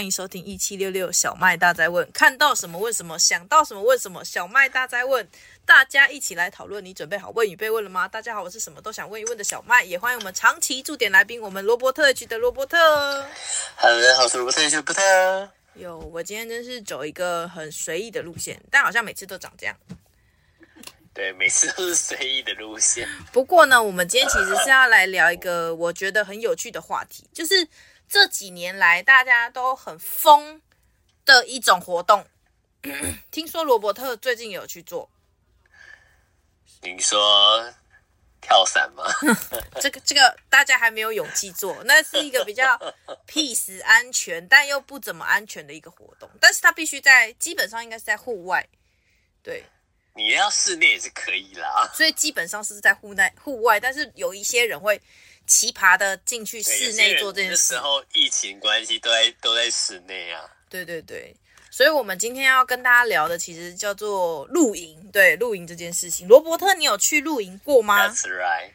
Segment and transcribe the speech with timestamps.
[0.00, 2.10] 欢迎收听一七六六小麦大在问。
[2.10, 4.24] 看到什么问什么，想到什么问什么。
[4.24, 5.28] 小麦大在问，
[5.66, 6.82] 大家一起来讨论。
[6.82, 8.08] 你准备好问与被问了吗？
[8.08, 12.78] 大家好，我是什么都想问一问的小麦，也欢迎我们长期驻点来宾，我们罗伯特 H 的罗伯特。
[13.76, 15.50] Hello，大家好，我是罗伯特 H 罗伯特。
[15.74, 19.76] 有，我今天真是走一个很随意的路线，但好像每次都长这样。
[21.12, 23.06] 对，每次都是随意的路线。
[23.34, 27.68] 不过呢，我们今天其实是要来聊一个我觉得很有趣的话题，就是。
[28.10, 30.60] 这几年来，大家都很疯
[31.24, 32.26] 的一种活动，
[33.30, 35.08] 听说罗伯特最近有去做。
[36.82, 37.72] 你说
[38.40, 39.04] 跳伞吗？
[39.80, 42.76] 这个这个大家还没有勇气做，那是一个比较
[43.28, 46.28] peace 安全，但又不怎么安全的一个活动。
[46.40, 48.68] 但是它必须在，基本上应该是在户外。
[49.40, 49.64] 对，
[50.16, 51.88] 你要室内也是可以啦。
[51.94, 55.00] 所以基本上是在户内户外，但是有一些人会。
[55.50, 60.48] 奇葩的进去室内做这件事，的时候疫情关系都在都在室内啊。
[60.68, 61.34] 对对对，
[61.68, 65.10] 所以我们今天要跟大家聊的其实叫做露营。
[65.12, 68.70] 对，露营这件事情，罗伯特，你有去露营过吗？That's right。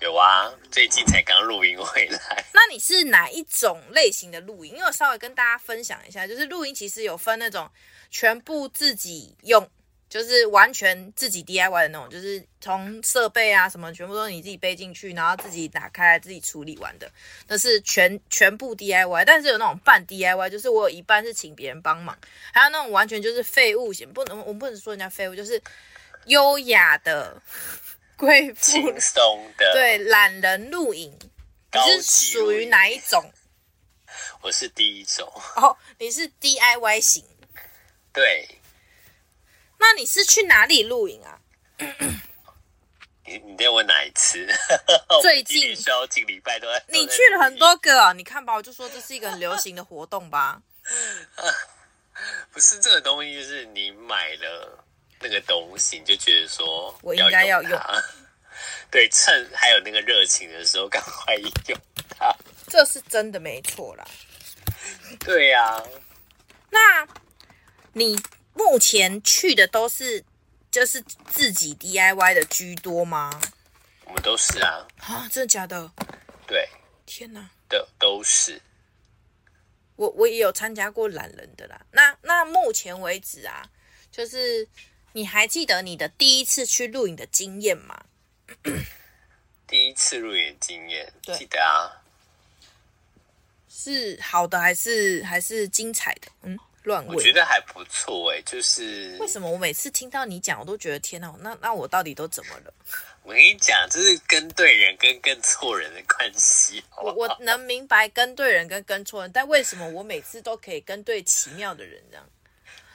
[0.00, 2.44] 有啊，最近才刚露营回来。
[2.54, 4.74] 那你是哪一种类型的露营？
[4.74, 7.68] 因为我稍微跟大家分享一下，就是露营其实有分那种
[8.10, 9.68] 全部自己用。
[10.12, 17.10] 就是完全自己 DIY 的那种，就是从设备啊什么，全部都是你自己背进去，然后自己打开自己处理完的，
[17.48, 19.24] 那是全全部 DIY。
[19.24, 22.14] 但是有那种半 DIY，就是我有一半是请别人帮忙，
[22.52, 25.58] 还有那种完全就是废物型，不能我们不能说人家废物，就是
[26.26, 27.40] 优雅的
[28.18, 31.10] 贵妇轻松的对懒人露营。
[31.72, 33.32] 你是属于哪一种？
[34.42, 37.24] 我是第一种哦，你是 DIY 型，
[38.12, 38.46] 对。
[39.82, 41.40] 那你是去哪里露营啊？
[43.26, 44.46] 你你在问哪一次？
[45.20, 46.80] 最近烧几个礼拜都在。
[46.86, 50.62] 你去了很多个啊，你看吧，我就说这是一个很流行的活动吧。
[52.52, 54.84] 不是这个东西，就是你买了
[55.20, 57.80] 那个东西，你就觉得说我应该要用。
[58.88, 61.78] 对，趁还有那个热情的时候，赶快用
[62.16, 62.32] 它。
[62.68, 64.04] 这是真的没错啦。
[65.20, 65.82] 对呀、啊。
[66.70, 67.08] 那
[67.92, 68.16] 你？
[68.54, 70.24] 目前去的都是
[70.70, 73.30] 就是自己 DIY 的居多吗？
[74.04, 74.86] 我们都是啊。
[74.98, 75.90] 啊，真的假的？
[76.46, 76.68] 对。
[77.06, 77.50] 天哪。
[77.68, 78.60] 的都是。
[79.96, 81.80] 我我也有参加过懒人的啦。
[81.92, 83.68] 那那目前为止啊，
[84.10, 84.66] 就是
[85.12, 88.04] 你还记得你的第一次去露营的经验吗？
[89.66, 92.02] 第一次露营经验，记得啊。
[93.68, 96.28] 是好的还是还是精彩的？
[96.42, 96.58] 嗯。
[96.84, 102.74] 乱问，我觉得还不错哎，就是为什么我每次听到你讲，我都觉得天哪，那那我到底都怎么了？
[103.22, 106.82] 我跟你讲，这是跟对人跟跟错人的关系。
[107.00, 112.28] 我我能明白跟对人跟跟错人，但为什么我每次都可以跟对奇妙的人这样？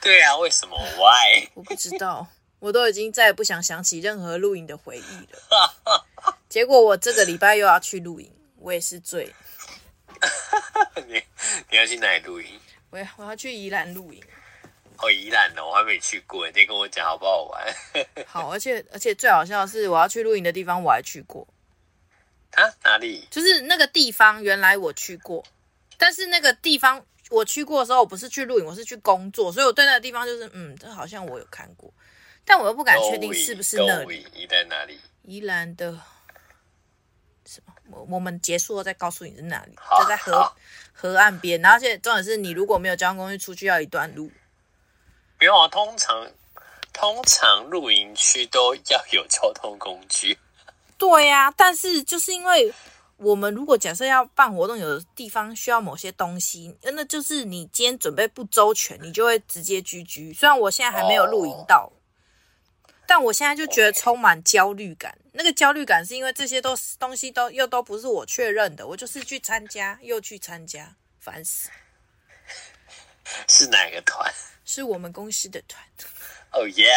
[0.02, 1.48] 对啊，为什么？Why？
[1.54, 2.26] 我不知道，
[2.58, 6.04] 我都已经再也不想想起任何露营的回忆了。
[6.50, 9.34] 结果我这个礼拜又要去露营，我也是醉。
[11.08, 11.22] 你
[11.70, 12.60] 你要去哪里露营？
[12.90, 14.22] 我我要去宜兰露营。
[14.98, 17.74] 哦，宜兰哦，我还没去过，你得跟我讲好不好玩？
[18.26, 21.46] 好，而且而且最好笑的是，我要去露营的地方我还去过。
[22.52, 22.64] 啊？
[22.82, 23.26] 哪里？
[23.30, 25.44] 就是那个地方，原来我去过，
[25.96, 31.92] 但是那个地方我去过的时候，我不是去露营，我是去工作，所以我对那个地方就是，嗯，这好像我有看过，
[32.44, 34.26] 但我又不敢确定是不是那里。
[34.34, 34.98] 宜兰哪里？
[35.22, 35.92] 宜兰的
[37.46, 37.72] 什么？
[37.90, 40.52] 我我们结束了再告诉你是哪里，就在河
[41.00, 41.60] 河岸边。
[41.62, 44.30] 然后现在重点是你如果没有交通工具出去要一段路。
[45.38, 46.28] 不用啊，通常
[46.92, 50.36] 通常露营区都要有交通工具。
[50.98, 52.74] 对呀、啊，但是就是因为
[53.18, 60.32] 我们如果假设要办活动，有的地方需要某些东西，那就是你今天准备不周全，你就会直接居居。
[60.32, 61.84] 虽然我现在还没有露营到。
[61.84, 61.97] Oh.
[63.08, 71.70] 但我现在就觉得充满焦虑感那个焦虑感是因为这些都东西都又都不是我确认的，我就是去参加又去参加，烦死。
[73.48, 74.30] 是哪个团？
[74.66, 75.82] 是我们公司的团。
[76.50, 76.90] 哦耶！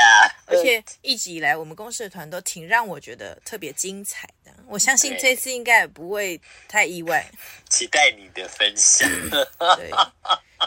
[0.46, 7.25] 而且一直以来我们公司的团都挺让我觉得特别精彩的，我相信这次应该也不会太意外。
[7.69, 9.10] 期待你的分享。
[9.78, 9.92] 对。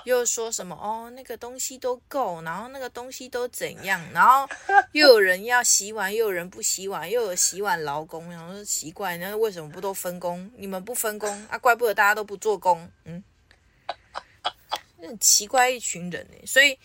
[0.04, 1.08] 又说什么哦？
[1.10, 4.04] 那个东西都够，然后那个东西都怎样？
[4.12, 4.48] 然后
[4.92, 8.30] 又有人要洗碗，又有人不洗碗，又有洗碗劳工。
[8.30, 10.50] 然后说奇怪，那为什么不都分工？
[10.56, 11.56] 你们不分工啊？
[11.56, 12.90] 怪不得大家都不做工。
[13.04, 13.22] 嗯，
[15.00, 16.46] 很奇怪一群人呢。
[16.46, 16.78] 所以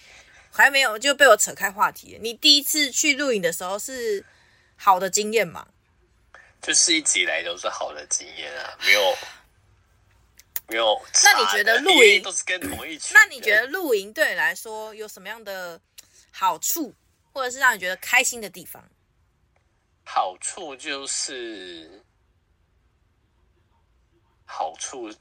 [0.52, 2.18] 还没有就被我扯开话题。
[2.22, 4.24] 你第一次去露营的时候是
[4.76, 5.68] 好的经验吗？
[6.62, 9.00] 就是一直以来都是好的经验啊，没有。
[10.70, 11.02] 没有。
[11.24, 13.14] 那你觉得露营都是跟同一群？
[13.14, 15.82] 那你觉得露营对你来说有什么样的
[16.32, 16.94] 好处，
[17.34, 18.84] 或者是让你觉得开心的地方？
[20.06, 22.04] 好处就是
[24.46, 25.14] 好处，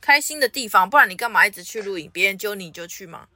[0.00, 2.10] 开心的地方，不然你干嘛一直去露营？
[2.10, 3.28] 别人揪你就去吗？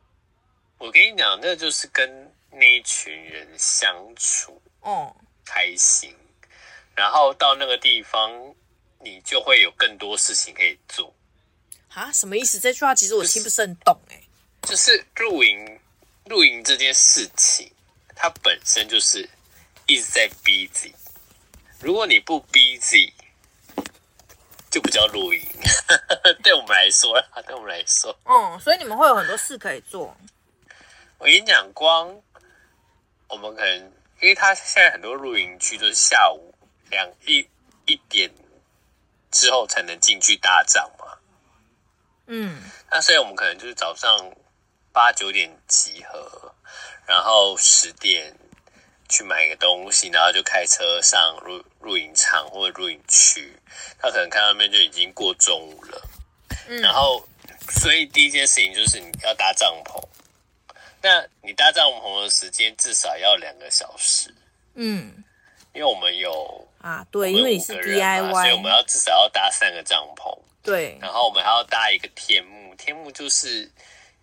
[0.78, 5.16] 我跟你讲，那就是跟那一群人相处哦，
[5.46, 6.14] 开心。
[6.42, 6.48] 嗯、
[6.94, 8.54] 然后到那个地方，
[9.00, 11.15] 你就会有更多事情可以做。
[11.96, 12.60] 啊，什么意思？
[12.60, 14.20] 这句话其实我听不是很懂哎。
[14.68, 15.80] 就是露营，
[16.26, 17.72] 露营这件事情，
[18.14, 19.26] 它本身就是
[19.86, 20.92] 一直在 busy。
[21.80, 23.14] 如果你不 busy，
[24.70, 25.42] 就不叫露营。
[26.44, 30.14] 对我们来说，对我们来说，嗯，所以你们会有很多事可以做。
[31.16, 32.14] 我跟你讲，光
[33.28, 33.78] 我们可能，
[34.20, 36.54] 因为他现在很多露营区都是下午
[36.90, 37.48] 两一
[37.86, 38.30] 一点
[39.30, 41.15] 之后才能进去搭帐嘛。
[42.26, 44.32] 嗯，那所以我们可能就是早上
[44.92, 46.54] 八九点集合，
[47.06, 48.36] 然后十点
[49.08, 53.56] 去买一个东西，然后就开车上露露营场或者露营区。
[54.00, 56.02] 他可能看到那边就已经过中午了，
[56.68, 57.26] 嗯，然后
[57.68, 60.02] 所以第一件事情就是你要搭帐篷。
[61.02, 64.34] 那你搭帐篷的时间至少要两个小时，
[64.74, 65.22] 嗯，
[65.72, 70.36] 因为我们有啊，对，因为你是 DIY，所以我们要至少要搭三个帐篷。
[70.66, 73.70] 对，然后我们还要搭一个天幕，天幕就是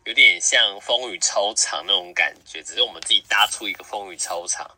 [0.03, 4.69] 有点像风雨操场那种感觉，只是我们自己搭出一个风雨操场，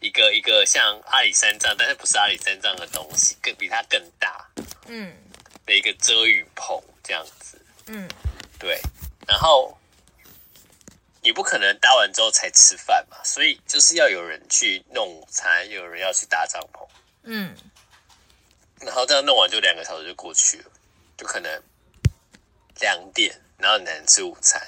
[0.00, 4.48] 一个一个像阿里山这样，但是不是阿里山这样的东西，更比它更大，
[4.86, 5.14] 嗯，
[5.66, 8.08] 的一个遮雨棚这样子，嗯，
[8.58, 8.80] 对，
[9.28, 9.78] 然后
[11.20, 16.88] 你不可能搭完之后才吃饭嘛，所以就是要有人去弄午餐，有人要去搭帐篷，
[17.24, 17.54] 嗯，
[18.80, 20.64] 然后这样弄完就两个小时就过去了。
[21.20, 21.62] 就可能
[22.80, 24.58] 两点，然后你能吃午餐，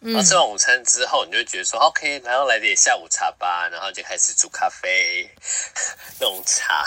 [0.00, 5.30] 嗯、然后吃完午餐之后，你就会觉得说 OK，然后来点下午茶吧，然后就开始煮咖啡、
[6.18, 6.84] 弄茶，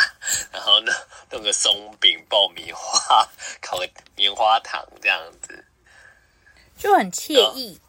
[0.52, 0.92] 然后呢
[1.32, 3.30] 弄个松饼、爆米花、
[3.62, 5.64] 烤个棉花糖这样子，
[6.78, 7.80] 就很惬意。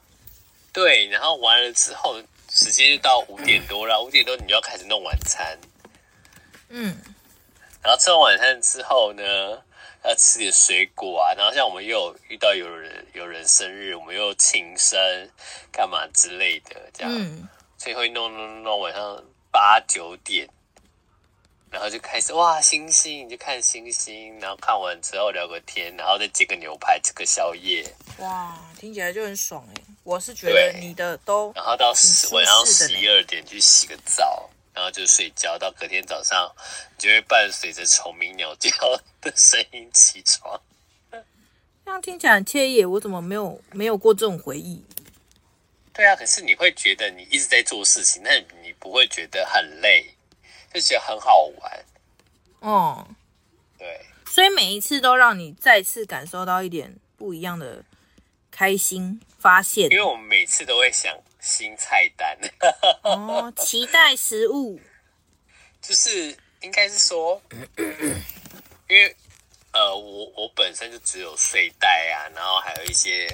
[0.72, 5.58] 对，然后完了之后，时间就到五点多了，五点多你就要开始弄晚餐。
[6.68, 6.96] 嗯，
[7.82, 9.64] 然后吃完晚餐之后呢？
[10.04, 14.98] 要吃点水果啊，然后像我们又有遇到有人有人生日，我们又庆生，
[15.70, 20.48] 干嘛之类的，这样，嗯、所以会弄弄弄，晚上八九点，
[21.70, 27.84] 然后就开始哇，星星，你就看星星，然后看完之后聊个天，然后再煎个牛排，吃个宵夜，
[28.18, 34.48] 哇，听起来就很爽哎，我是觉得你的都，然后到十晚上十一二点去洗个澡。
[34.78, 36.54] 然后就睡觉，到隔天早上，
[36.96, 38.70] 就会伴随着虫鸣鸟叫
[39.20, 40.60] 的声音起床。
[41.84, 44.84] 这样听起来很惬意，我怎么没有没有过这种回忆？
[45.92, 50.14] 对啊，可是你会觉得你一直在做事情，但你不会觉得很累，
[50.72, 51.84] 就觉得很好玩。
[52.60, 53.08] 哦，
[53.76, 57.84] 对，所以每一次都让你再次感受到一点不一样的
[58.52, 59.90] 开心发现。
[59.90, 61.18] 因为我们每次都会想。
[61.48, 62.38] 新菜单。
[63.02, 64.78] 哦，期待食物，
[65.80, 67.40] 就是应该是说，
[68.86, 69.16] 因为
[69.72, 73.26] 呃，我我本身就只有睡袋啊，然后还有一些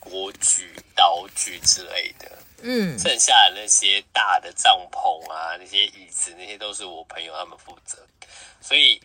[0.00, 7.98] 锅具、刀具之类的，嗯，剩下的那些大的帐篷啊，那些椅子，那些都是我朋友他们负责，
[8.62, 8.98] 所以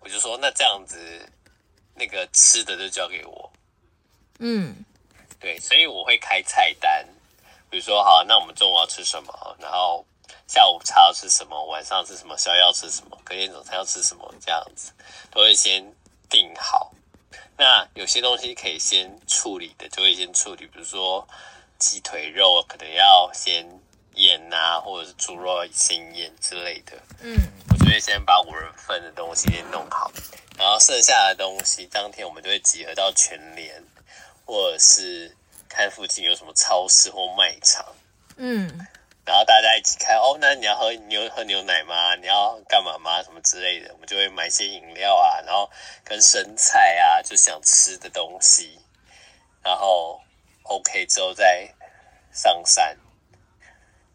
[0.00, 0.98] 我就说，那这样子，
[1.94, 3.52] 那个吃的就交给我，
[4.40, 4.84] 嗯。
[5.42, 7.04] 对，所以我会开菜单，
[7.68, 9.56] 比如说，好，那我们中午要吃什么？
[9.58, 10.06] 然后
[10.46, 11.66] 下午茶要吃什么？
[11.66, 12.38] 晚上吃什么？
[12.38, 13.18] 宵夜要吃什么？
[13.24, 14.32] 隔天早餐要吃什么？
[14.40, 14.92] 这样子
[15.32, 15.92] 都会先
[16.30, 16.92] 定好。
[17.58, 21.26] 那有些东西可以先处理的，就会先处理，比如说
[21.76, 23.68] 鸡腿肉可能要先
[24.14, 26.92] 腌啊，或者是猪肉先腌之类的。
[27.20, 27.36] 嗯，
[27.68, 30.08] 我就会先把五人份的东西先弄好，
[30.56, 33.82] 然后剩下的东西当天我们就会集合到全联。
[34.52, 35.34] 或者是
[35.66, 37.82] 看附近有什么超市或卖场，
[38.36, 38.86] 嗯，
[39.24, 40.36] 然后大家一起看哦。
[40.38, 42.14] 那你要喝牛喝牛奶吗？
[42.16, 43.22] 你要干嘛吗？
[43.22, 45.70] 什么之类的，我们就会买一些饮料啊，然后
[46.04, 48.78] 跟生菜啊，就想吃的东西，
[49.64, 50.20] 然后
[50.64, 51.72] OK 之后再
[52.30, 52.98] 上山。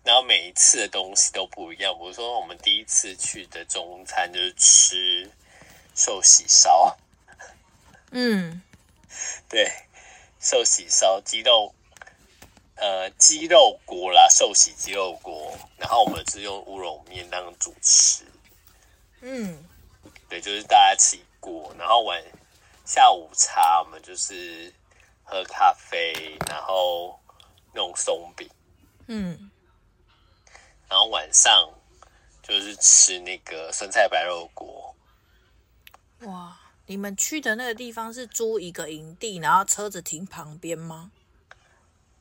[0.03, 5.31] 然后每一次的东西都不一样，比如说我们第一次去的中餐就是吃
[5.95, 6.95] 寿喜烧，
[8.11, 8.61] 嗯，
[9.49, 9.73] 对。
[10.49, 11.75] 寿喜烧鸡肉，
[12.75, 18.23] 呃，鸡肉锅啦，寿喜鸡肉锅，然后我们是用乌龙面当主食，
[19.19, 19.61] 嗯，
[20.29, 22.23] 对，就是大家吃一锅，然后晚
[22.85, 24.73] 下午茶我们就是
[25.25, 27.19] 喝咖啡，然后
[27.73, 28.49] 弄松饼，
[29.07, 29.51] 嗯，
[30.87, 31.69] 然后晚上
[32.41, 34.95] 就是吃那个酸菜白肉锅。
[36.21, 41.11] 哇，你们去的那个地方是租一个营地，然后车子停旁边吗？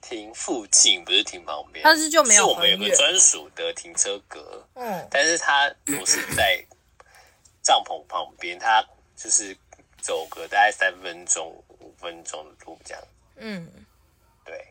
[0.01, 1.83] 停附近，不是停旁边。
[1.85, 4.67] 但是就没有，是我们有个专属的停车格。
[4.75, 6.65] 嗯，但是它不是在
[7.63, 8.85] 帐篷旁边，它
[9.17, 9.57] 就是
[10.01, 13.03] 走个大概三分钟、五分钟的路这样。
[13.37, 13.69] 嗯，
[14.45, 14.67] 对。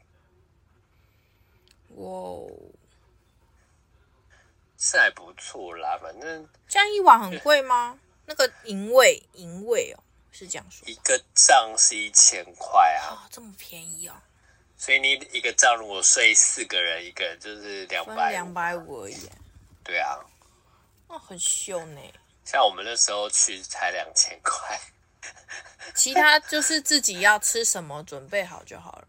[1.95, 2.47] 哇哦，
[4.77, 7.97] 是还不错啦，反正这样一晚很贵吗？
[8.25, 13.13] 那个营位，营位哦，是这样说，一个帐是一千块啊。
[13.13, 14.13] 哦，这么便宜哦。
[14.77, 19.29] 所以你一个帐如果睡四个人，一个人就是两百两百五而已。
[19.83, 20.19] 对啊，
[21.07, 22.01] 那很秀呢。
[22.43, 24.79] 像我们那时候去才两千块，
[25.95, 29.07] 其他就是自己要吃什么准备好就好了。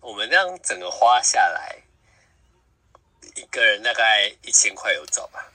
[0.00, 1.76] 我们这样整个花下来，
[3.34, 5.51] 一个人大概一千块有找吧。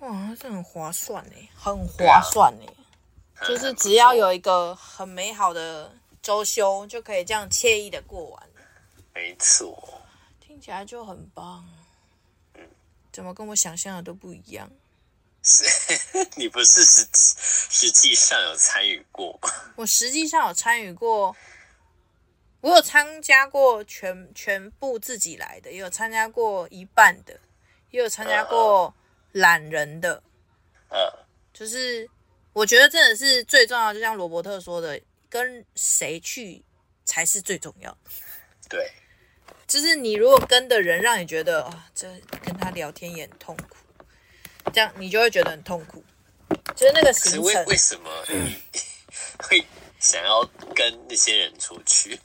[0.00, 2.66] 哇，这很划算呢，很划算呢。
[3.36, 8.48] 啊、就是只要有一个很美好的周休，就可以这样惬意的过完。
[9.12, 10.02] 没错，
[10.40, 11.68] 听起来就很棒。
[12.54, 12.68] 嗯，
[13.12, 14.70] 怎么跟我想象的都不一样？
[15.42, 15.64] 是，
[16.36, 19.50] 你不是实实际上有参与过吗？
[19.76, 21.34] 我实际上有参与过，
[22.60, 27.40] 我有参加过全全部自己来的，也有参加过一半的，
[27.90, 28.88] 也有参加过。
[28.90, 29.07] Uh.
[29.38, 30.22] 懒人的，
[30.90, 30.98] 嗯，
[31.52, 32.08] 就是
[32.52, 36.64] 我觉得真的是最重要，就像罗伯特说的，跟谁去
[37.04, 37.96] 才是最重要。
[38.68, 38.92] 对，
[39.66, 42.08] 就是你如果跟的人让你觉得啊、哦，这
[42.44, 43.76] 跟他聊天也很痛苦，
[44.72, 46.04] 这样你就会觉得很痛苦。
[46.74, 48.56] 就是那个行程，为为什么你
[49.42, 49.64] 会
[49.98, 52.18] 想要跟那些人出去？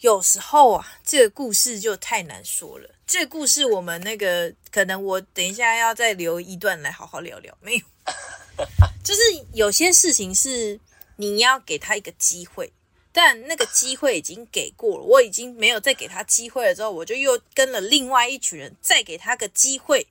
[0.00, 2.88] 有时候啊，这个故事就太难说了。
[3.06, 7.56] 这个故事我们那个可能我等一下要再留一段来好好聊聊。
[7.60, 7.84] 没有，
[9.04, 9.20] 就是
[9.52, 10.80] 有些事情是
[11.16, 12.72] 你要给他一个机会，
[13.12, 16.74] 但那个机会已经给过了，我已经没有再给他机会了。
[16.74, 20.06] 之后我就又跟了另外一群人再给他个机会，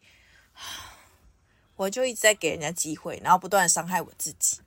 [1.78, 4.58] 我就一直在给人家机会，然后不断伤害我自己。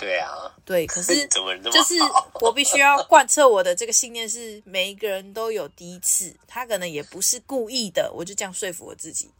[0.00, 1.94] 对啊，对，可是 就是
[2.40, 9.30] 我必须要贯彻我的这个信念，是每一个人都有第一次，他可能也不是故意的，我就这样说服我自己，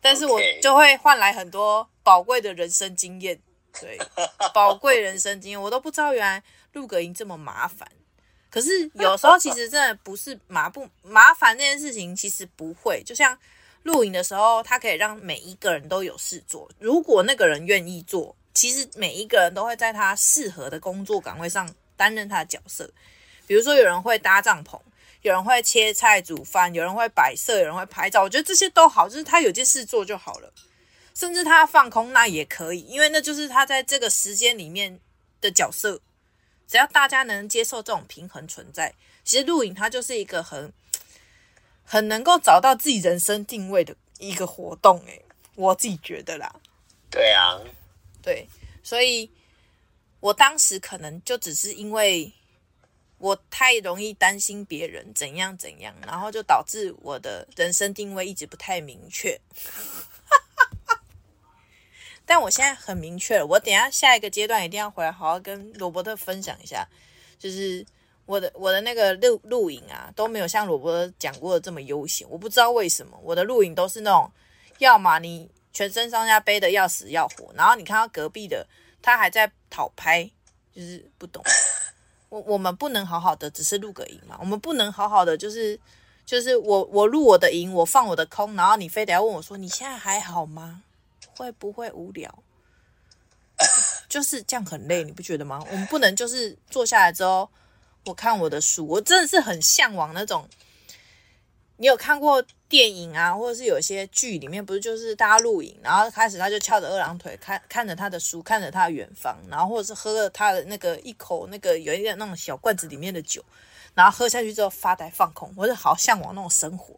[0.00, 3.40] 但是我就会换来很多宝贵的人生经验，
[3.80, 3.96] 对，
[4.52, 7.88] 宝贵人生经验，我都不知道原来录个音这么麻烦，
[8.50, 13.38] 可是有时候其实真的不是麻不麻烦这件事情，其实不会，就像
[13.84, 18.34] 录影的时候，它可以让每一个人都有事做，如果那个人愿意做。
[18.52, 22.90] 其实每一个人都会在他适合的工作岗位上担任他的角色，
[23.46, 24.78] 比如说有人会搭帐篷，
[25.22, 28.22] 有人会切菜煮饭，有人会摆设，有人会拍照。
[28.22, 30.52] 我觉得这些都好，就是他有件事做就好了。
[31.14, 34.98] 甚至他放空那也可以，因为那就是他在这个时间里面
[35.40, 36.00] 的角色。
[36.66, 40.72] 只要大家能接受这种平衡存在，其实露营它就是一个很
[41.84, 45.02] 很能够找到自己人生定位的一个活动。
[45.06, 45.24] 诶，
[45.56, 46.54] 我自己觉得啦。
[47.10, 47.58] 对啊。
[48.22, 48.46] 对，
[48.82, 49.30] 所以
[50.20, 52.32] 我当时可能就只是因为
[53.18, 59.40] 我太容易担心别人怎样怎样，然后就导致我的人生定位一直不太明确。
[62.26, 66.86] 但我现在很明确了，我等下下一个阶段一定要回来好好跟罗伯特分享一下，
[67.38, 67.84] 就是
[68.26, 72.28] 我的我的那个录录影啊都没有像罗伯特讲过的这么悠闲。
[72.30, 74.30] 我不知道为什么我的录影都是那种，
[74.78, 75.50] 要么你。
[75.72, 78.66] 全身上下背的要死要活，然后你看到隔壁的
[79.00, 80.30] 他还在讨拍，
[80.74, 81.42] 就是不懂。
[82.28, 84.36] 我我们不能好好的只是录个音嘛？
[84.40, 85.78] 我们不能好好的就是
[86.24, 90.82] 就是我我录我的音，我放我的空，然后你非得要问我说你现在还好吗？
[91.36, 92.42] 会不会无聊？
[94.08, 95.64] 就是这样很累，你不觉得吗？
[95.70, 97.48] 我们不能就是坐下来之后，
[98.06, 100.48] 我看我的书，我真的是很向往那种。
[101.80, 113.42] 你有看过电影啊，或者是有一些剧里面，不是就是大家露营，然后开始他就翘着二郎腿，看看着他的书，看着他的远方，然后或者是喝了他的那个一口那个有一点那种小罐子里面的酒，
[113.94, 116.94] 然后喝下去之后发呆放空，我就好向往那种生活。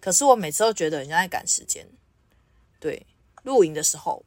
[0.00, 1.86] 可是我每次都觉得人家在赶时间，
[2.80, 3.06] 对，
[3.42, 4.24] 露营的时候。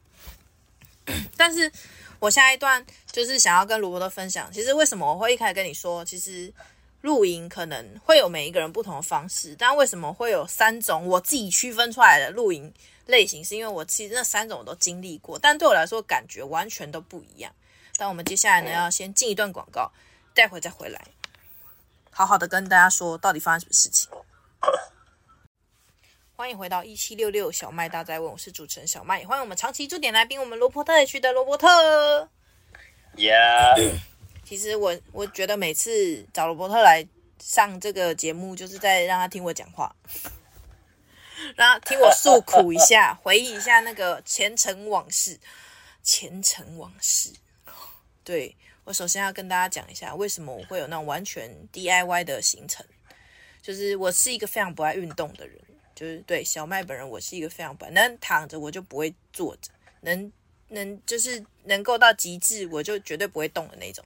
[1.36, 1.72] 但是
[2.20, 6.54] 我下一段就是想要跟罗伯特分享，其实为什么我会一开始跟你说，其实。
[7.00, 12.72] 露营可能会有每一个人不同的方式，但为什么会有三种我自己区分出来的露营
[13.06, 17.52] 类型，是因为我其实那三种我都经历过，但对我来说感觉完全都不一样。
[17.96, 19.92] 但我们接下来呢，要先进一段广告，
[20.34, 21.00] 待会再回来，
[22.10, 24.08] 好好的跟大家说到底发生什么事情。
[26.36, 32.28] 欢迎回到一七六六小麦大在问，我是主持人小麦，欢迎我们长期驻点来宾，我们罗伯特区的罗伯特。
[33.16, 33.98] Yeah，
[34.48, 37.06] 其实我我觉得每次找罗伯特来
[37.38, 39.94] 上这个节目，就是在让他听我讲话，
[41.54, 45.38] 让他听我诉苦一下，回忆一下那个前尘往事，
[46.02, 47.30] 前尘往事。
[48.24, 52.86] 对，我首先要跟大家讲一下，为什么我会有那种完全 DIY 的行程，
[53.60, 55.60] 就是我是一个非常不爱运动的人。
[55.94, 60.32] 就是对小麦本人，我是一个非常不爱能躺着我就不会坐着，能
[60.68, 64.02] 能就是能够到极致，我就绝对不会动的那种。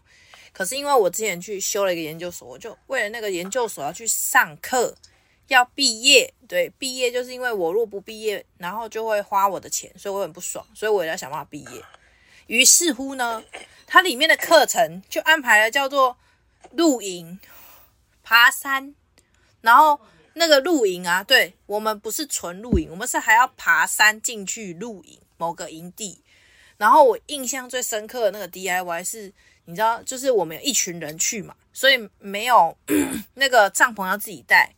[0.52, 4.94] 可是因为我之前去修了一个研究所，我就为了那个研究所要去上课，
[5.48, 6.32] 要毕业。
[6.46, 11.82] 对，毕业就是因为我若不毕业，然后就会花我的钱，所以我很不爽，所以我也要想办法毕业。
[12.46, 13.42] 于是乎呢，
[13.86, 16.16] 它里面的课程就安排了叫做
[16.72, 17.40] 露营、
[18.22, 18.94] 爬山，
[19.60, 20.00] 然后。
[20.34, 26.22] 那个露营啊，对，我们不是纯露营，我们是还要爬山进去露营某个营地。
[26.78, 29.30] 然后我印象最深刻的那个 DIY 是，
[29.64, 32.76] 你知道，就是我们有一群人去嘛，所以没有
[33.34, 34.74] 那个帐篷要自己带，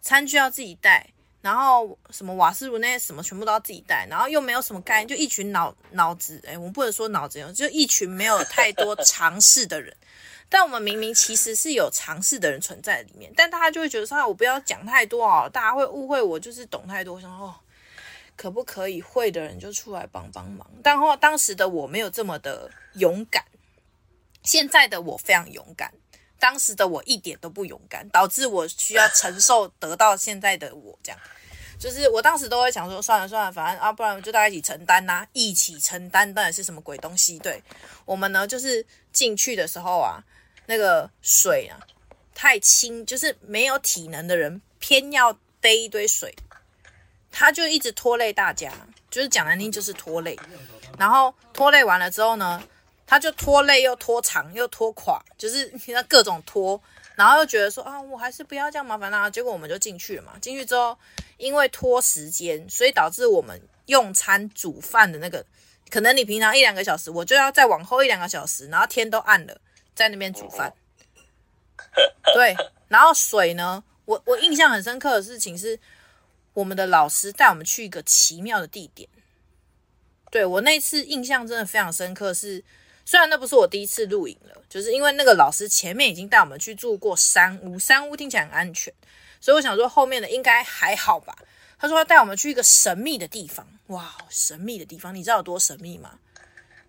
[0.00, 1.06] 餐具要自己带，
[1.40, 9.96] 然后什么瓦斯炉那些什么全部都要自己带，然后又没有什么概念，就一群脑脑子，哎，我们不能说脑子有，就一群没有太多尝试的人。
[10.48, 17.14] 但我们明明其实是有尝试的人存在里面，但大家就会觉得说，我不要讲太多哦，大家会误会我就是懂太多。
[17.14, 17.54] 我想说哦，
[18.36, 20.64] 可不可以会的人就出来帮帮忙？
[20.84, 23.44] 但后当时的我没有这么的勇敢，
[24.46, 25.92] 现在的我非常勇敢，
[26.38, 31.20] 当时的我一点都不勇敢，导致我需要承受得到现在的我这样。
[31.78, 37.38] 就是我当时都会想说，算了算了，反正啊，不然就大家一起承担呐，一起承担到底是什么鬼东西？
[37.40, 37.62] 对，
[38.06, 40.24] 我们呢，就是进去的时候啊。
[40.68, 41.78] 那个水啊，
[42.34, 46.34] 太轻，就是没有体能的人偏要背一堆水，
[47.30, 48.72] 他就一直拖累大家，
[49.08, 50.36] 就是讲难听就是拖累。
[50.98, 52.60] 然后拖累完了之后呢，
[53.06, 56.80] 他就拖累又拖长又拖垮，就是你看各种拖，
[57.14, 59.30] 然后又觉得说啊，我还是不要这样麻烦啦。
[59.30, 60.98] 结果我们就进去了嘛，进去之后
[61.36, 65.44] 因为拖时间，所以导致我们用餐煮饭的那个，
[65.90, 69.60] 可能你平常一两个小时，我就要再往后一两个小时，然后天都暗了。
[69.94, 70.74] 在那边煮饭，
[72.34, 72.54] 对，
[72.88, 73.82] 然后水呢？
[74.04, 75.80] 我我印象很深刻的事情是，
[76.52, 79.08] 我们的老师带我们去一个奇妙的地点。
[80.30, 82.62] 对，我那次印象真的非常深刻，是
[83.06, 88.92] 虽然那不是我第一次露营了，就是因为那个老师前面已经带我们去住过山屋，山屋听起来很安全，
[89.40, 91.34] 所以我想说后面的应该还好吧。
[91.78, 96.18] 他说要带我们去一个神秘的地方，哇，神秘的地方，你知道有多神秘吗？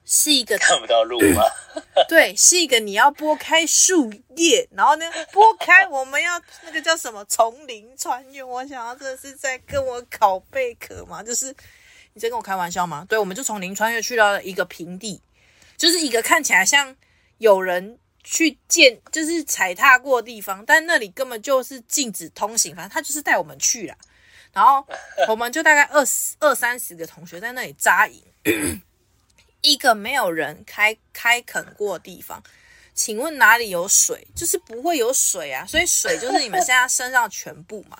[0.10, 1.44] 是一个看不到路吗？
[2.08, 8.42] 对，是一个你要拨开树叶，然后呢，拨开我们要那个叫什么丛林穿越。
[8.42, 11.22] 我想要这是在跟我考贝壳吗？
[11.22, 11.54] 就是
[12.14, 13.06] 你在跟我开玩笑吗？
[13.10, 15.22] 对，我们就丛林穿越去到了一个平地，
[15.78, 16.96] 就是一个看起来像
[17.38, 22.76] 有人去见，就是踩踏过地方，但那里根本就是禁止通行。
[22.76, 23.96] 反正他就是带我们去了，
[24.52, 24.86] 然后
[25.28, 28.22] 我们就大概二十二三十个同学在那里扎营。
[29.62, 32.42] 一个没有人开开垦过地方，
[32.94, 34.26] 请问哪里有水？
[34.36, 37.98] 就是不会有水啊，所以水就是你们现在身上全部嘛。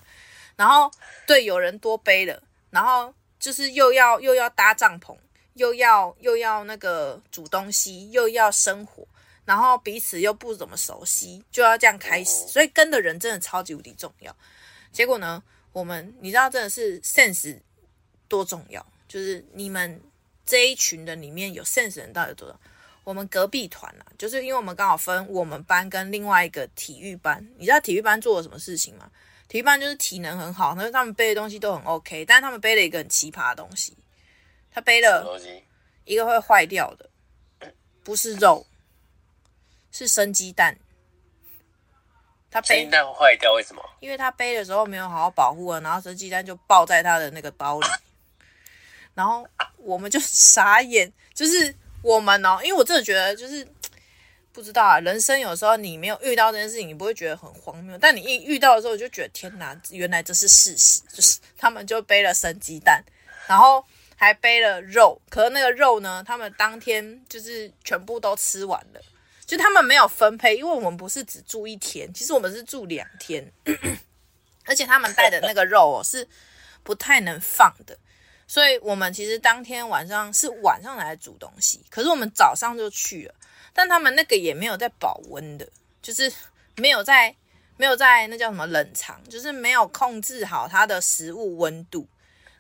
[0.56, 0.92] 然后
[1.26, 5.16] 对，有人多背了，然后就是又要又要搭帐篷，
[5.58, 9.06] 又要又要那个煮东西，又要生火，
[9.44, 12.48] 然后彼此又不怎么熟悉，就要这样开始。
[12.48, 14.36] 所以跟的人真的超级无敌重要。
[14.92, 15.44] 结果呢，
[15.74, 17.60] 我们你知道真的是 sense
[18.30, 20.02] 多重要，就是你们。
[20.50, 22.58] 这一群人里面有 sense 人到底有多少？
[23.04, 27.46] 我们隔壁团啊，就是因为我们刚好分我们班跟另外一个体育班。
[27.58, 29.12] 你知道体育班做了什么事情吗？
[29.50, 33.97] 体育班就是体能很好，但是他们背的东西都很 OK，但是他们背了一个很奇葩的东西。
[34.78, 35.26] 他背了
[36.06, 37.10] 一个会坏掉的，
[38.04, 38.64] 不是肉，
[39.92, 40.78] 是生鸡蛋。
[42.52, 43.82] 他背生鸡蛋坏掉为什么？
[44.00, 47.88] 因为他背的时候没有好好保护啊，然后生鸡蛋就抱在他的那个包里。
[49.16, 53.68] 然后我们就 傻眼，就是我们哦，因为我真的觉得就是
[54.54, 63.04] 不知道啊，人生有时候你没有遇到这件事情，你不会觉得很荒谬，但你一遇到的时候，就觉得天哪，原来这是事实，就是他们就背了生鸡蛋，
[63.48, 63.84] 然后
[64.20, 69.02] 还背了肉，可是那个肉呢，他们当天就是全部都吃完了，
[69.46, 73.50] 就他们没有分配，因为我们不是只住一天，其实我们是住两天，
[74.66, 76.28] 而且他们带的那个肉哦是
[76.84, 77.96] 不太能放的。
[78.48, 83.36] 所以我们其实当天晚上是晚上来煮东西，可是我们早上就去了，
[83.72, 85.70] 但他们那个也没有在保温的，
[86.02, 86.32] 就是
[86.78, 87.36] 没有在
[87.76, 92.08] 没有在那叫什么冷藏，就是没有控制好它的食物温度，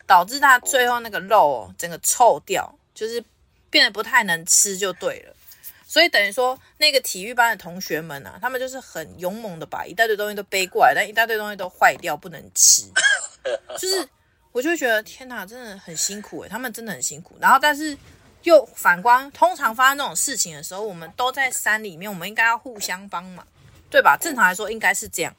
[0.07, 3.23] 导致它最后那个肉哦整个臭掉，就是
[3.69, 5.33] 变得不太能吃就对了。
[5.85, 12.83] 所以等于说，那个体育班的同学们啊，他们就是很勇猛的把一大堆东西都背过来，但一大堆东西都坏掉不能吃。
[13.79, 14.07] 就是
[14.51, 17.37] 我就会觉得天哪，真的很辛苦诶，他们真的很辛苦。
[17.39, 17.97] 然后但是
[18.43, 23.47] 又反观，通常发生这种事情的时候，我们都在山里面，我们应该要互相帮忙，
[23.89, 24.17] 对吧？
[24.19, 25.33] 正常来说应该是这样。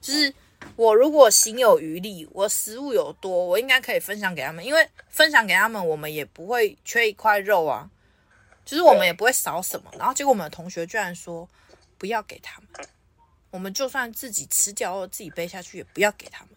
[0.00, 0.32] 就是
[0.76, 7.90] 我如果行有余力，我食物有多，我应该可以分享给他们，因为分享给他们，我们也不会缺一块肉啊。
[8.64, 11.48] 就是我们也不会少什么，然后结果我们的同学居然说
[11.98, 12.86] 不要给他们，
[13.50, 16.50] 我们就算自己吃掉或自己背下去也不要给他们。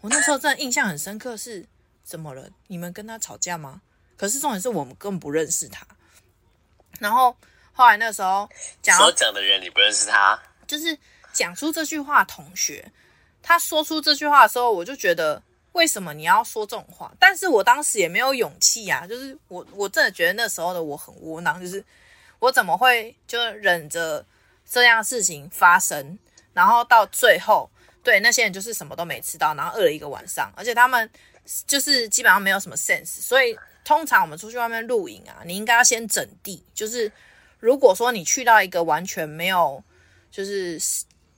[0.00, 1.66] 我那时候真的印象很深刻，是
[2.02, 2.48] 怎么了？
[2.68, 3.82] 你们跟他吵架吗？
[4.16, 5.86] 可是重点是我们根本不认识他。
[6.98, 7.36] 然后
[7.72, 8.48] 后来那时候
[8.80, 10.96] 讲所讲的人你不认识他，就是
[11.32, 12.90] 讲出这句话的同学，
[13.44, 15.40] 他说出这句话的时候，我就觉得。
[15.74, 17.12] 为什么你要说这种话？
[17.18, 21.84] 但是我当时也没有勇气呀，就是我我真的觉得那时候的我很窝囊，就是
[22.38, 24.24] 我怎么会就忍着
[24.64, 26.16] 这样事情发生，
[26.52, 27.68] 然后到最后，
[28.04, 31.10] 对那些人就是什么都没吃到，然后饿了一个晚上，而且他们
[31.66, 37.10] 就是基本上没有什么 sense，所以通常我们出去外面露营啊，你应该要先整地，就是
[37.58, 39.82] 如果说你去到一个完全没有
[40.30, 40.78] 就是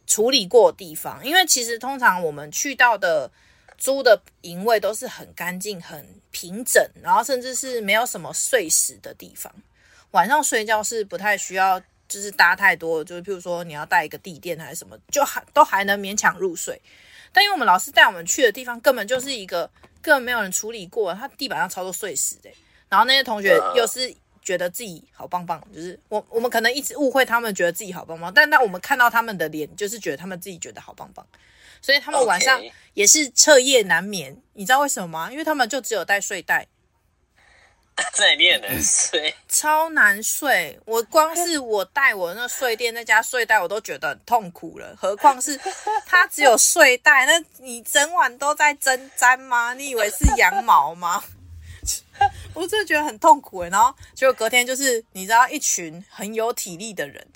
[0.07, 3.31] 处理过的地方，因为其实通常我们去到的。
[3.79, 9.53] 租的营位都是很干净、很平整，然后甚至是没有什么碎石的地方。
[10.13, 16.81] 晚上睡觉是不太需要，就是搭太多，就是譬如说你要带一个地垫还是什么，就还都还能勉强入睡。
[17.35, 22.49] 但因为我们老师带我们去的地方根本就是一个根本没有人处理过，它地板上超多碎石的。
[22.89, 24.11] 然后那些同学又是
[24.47, 31.27] 觉得自己好棒棒，就是我我们可能一直误会他们觉得自己好棒棒，但当我们看到他们的脸，就是觉得他们自己觉得好棒棒。
[31.83, 32.63] 所以他们晚上
[32.95, 35.33] 也是彻夜难眠.你知道为什么吗？
[35.33, 36.69] 因为他们就只有带睡袋，
[38.13, 40.79] 在里面能睡，超难睡。
[40.85, 45.59] 我光是我带我那睡垫那加睡袋，我都觉得很痛苦了，何况是
[46.07, 49.75] 他只有睡袋，那你整晚都在针毡吗？
[49.75, 51.25] 你以为是羊毛吗？
[52.55, 57.27] 我真的觉得很痛苦哎，然后结果隔天就是你知道，一群很有体力的人。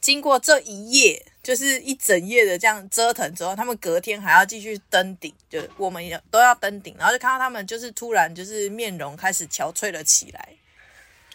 [0.00, 10.50] 经过这一夜，就是一整夜的这样折腾之后，他们隔天还要继续登顶，就我们也都要登顶，然后就看到他们就是突然就是面容开始憔悴了起来，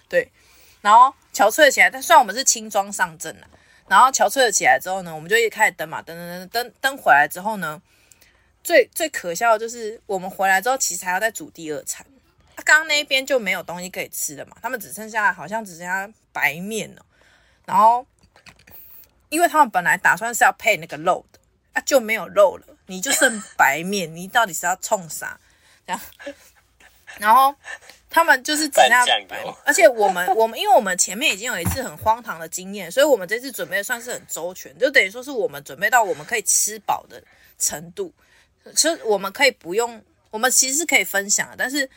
[0.08, 0.32] 对，
[0.80, 3.48] 然后憔悴了起来，但虽然我们是轻装上阵了，
[3.89, 7.82] 然后憔悴了起来之后呢，我们就一开始登嘛，登登登登登回来之后呢，
[8.63, 12.06] 最最可笑的就是我们回来之后，其实还要再煮第二餐，
[12.58, 17.06] 刚刚那边就没有东西可以吃了嘛，他们只剩下好像只剩下白面了，
[17.66, 18.06] 然后。
[19.30, 21.39] 因为他们本来打算是要配那个肉的
[21.74, 25.39] 啊，就没有肉了，你就剩白面，你到底是要冲啥？
[25.88, 26.00] 这样，
[27.18, 27.56] 然后
[28.12, 29.04] 他们就是只剩下
[29.66, 37.20] 而且我们我们因为我们前面已经有一次很荒唐的经验，所以我们这次准备的算是很周全，就等于说是我们准备到我们可以吃饱的
[37.58, 38.13] 程度，
[38.76, 41.89] 其实我们可以不用，我们其实是可以分享的，但是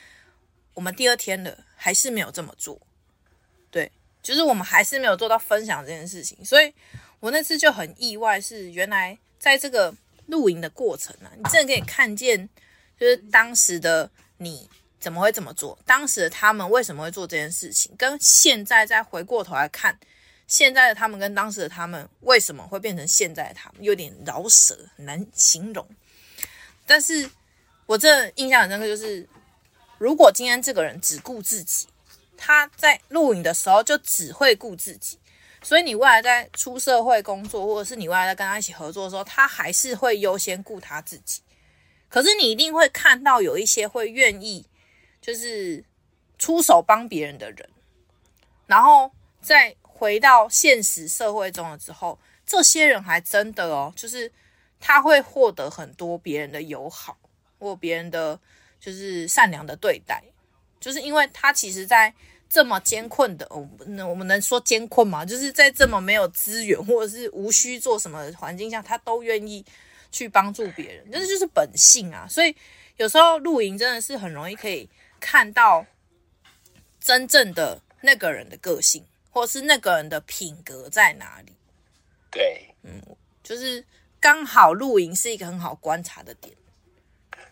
[0.76, 2.80] 我们第二天了还是没有这么做，
[3.72, 3.90] 对，
[4.22, 6.72] 就是我们还是没有做到分享这件事情，所以。
[7.18, 9.92] 我那次就很意外，是原来在这个
[10.26, 12.46] 露营的过程啊，你真的可以看见，
[13.00, 14.68] 就是当时的你
[15.00, 19.98] 怎么会这么做，当时的他们为什么会做这件事情，跟现在再回过头来看，
[20.46, 25.88] 现在的他们跟当时的他们为什么会变成现在的他们，有点饶舌，难形容。
[26.84, 27.28] 但是
[27.86, 29.26] 我这印象很深刻，就是
[29.98, 31.86] 如果今天这个人只顾自己，
[32.36, 35.18] 他在录影的时候就只会顾自己。
[35.62, 41.42] 所以你未来在出社会工作，或者是你未来在跟他一起合作的时候，他还是会优先顾他自己。
[42.08, 44.64] 可是你一定会看到有一些会愿意，
[45.20, 45.84] 就是
[46.38, 47.68] 出手帮别人的人，
[48.66, 54.30] 然后再回到现实社会中了之后，这些人还真的哦，就是
[54.78, 57.18] 他会获得很多别人的友好，
[57.58, 58.38] 或别人的
[58.80, 60.22] 就是善良的对待，
[60.80, 62.12] 就是因为他其实在。
[62.48, 65.24] 这么艰困的，我们我们能说艰困吗？
[65.24, 69.64] 就是在这么没有资源或者是无需做什么环境下，他都愿意
[70.12, 72.24] 去帮助别人，这就是本性啊。
[72.30, 72.54] 所以
[72.98, 75.84] 有时候露营真的是很容易可以看到
[77.00, 81.52] 真正的那个人的个性，或是那个人的品格在哪里。
[82.30, 83.02] 对，嗯，
[83.42, 83.84] 就是
[84.20, 86.54] 刚好露营是一个很好观察的点。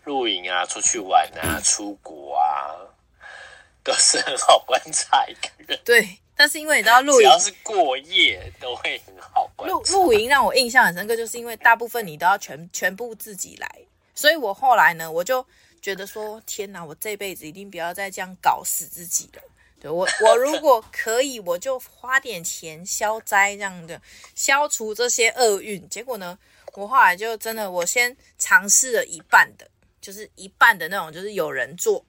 [0.05, 2.73] 露营啊、出去玩啊、出国啊，
[3.83, 5.79] 都是很好观察一个人。
[5.85, 9.75] 对，但是因为你知道露营，只要是过夜都会很好观察。
[9.75, 13.67] 露露营让我印象很深刻，就是因为大部分你都要全全部自己来，
[14.13, 15.45] 所以我后来呢，我就
[15.81, 19.41] 觉得说，天哪，我这辈子一定不要再这样搞死自己了。
[19.79, 24.01] 对我， 我如果可以，我就花点钱消灾，这样的
[24.33, 25.87] 消除这些厄运。
[25.89, 26.37] 结果呢，
[26.73, 29.67] 我后来就真的，我先尝试了一半的。
[30.05, 32.05] 就是一半的那种，就是有人做，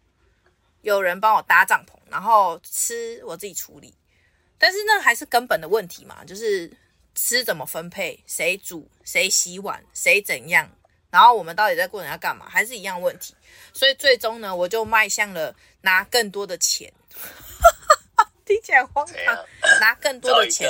[0.83, 3.95] 有人帮我搭帐篷，然后吃我自己处理。
[4.59, 6.71] 但是那还是根本的问题嘛，就是
[7.15, 10.71] 吃怎么分配，谁煮，谁洗碗，谁怎样，
[11.09, 13.35] 然后我们到底在过程要干嘛，还是一样问题。
[13.73, 16.93] 所以最终呢，我就迈向了拿更多的钱，
[18.45, 19.47] 听起来荒唐，
[19.81, 20.69] 拿更多的钱，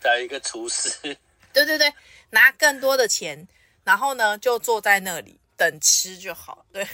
[0.00, 0.88] 找一个厨师，
[1.52, 1.92] 对对对，
[2.30, 3.48] 拿更多的钱，
[3.82, 5.40] 然后呢就坐在那里。
[5.62, 6.84] 等吃就好，对，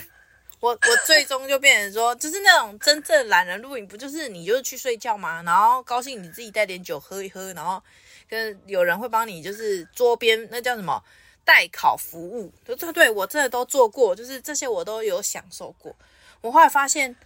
[0.61, 5.43] 我我最终就变成说，就是那种真正懒人露营，不就是你就是去睡觉吗？
[5.43, 7.83] 然后高兴你自己带点酒喝一喝，然后
[8.29, 11.03] 跟有人会帮你就是桌边那叫什么
[11.47, 15.97] 代烤服务，对对对，我这都做过，就是这些我都有享受过。
[16.43, 17.17] 我后来发现，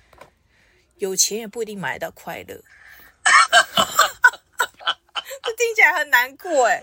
[0.98, 2.54] 有钱也不一定买得到快乐，
[5.42, 6.80] 这听起来很难过哎。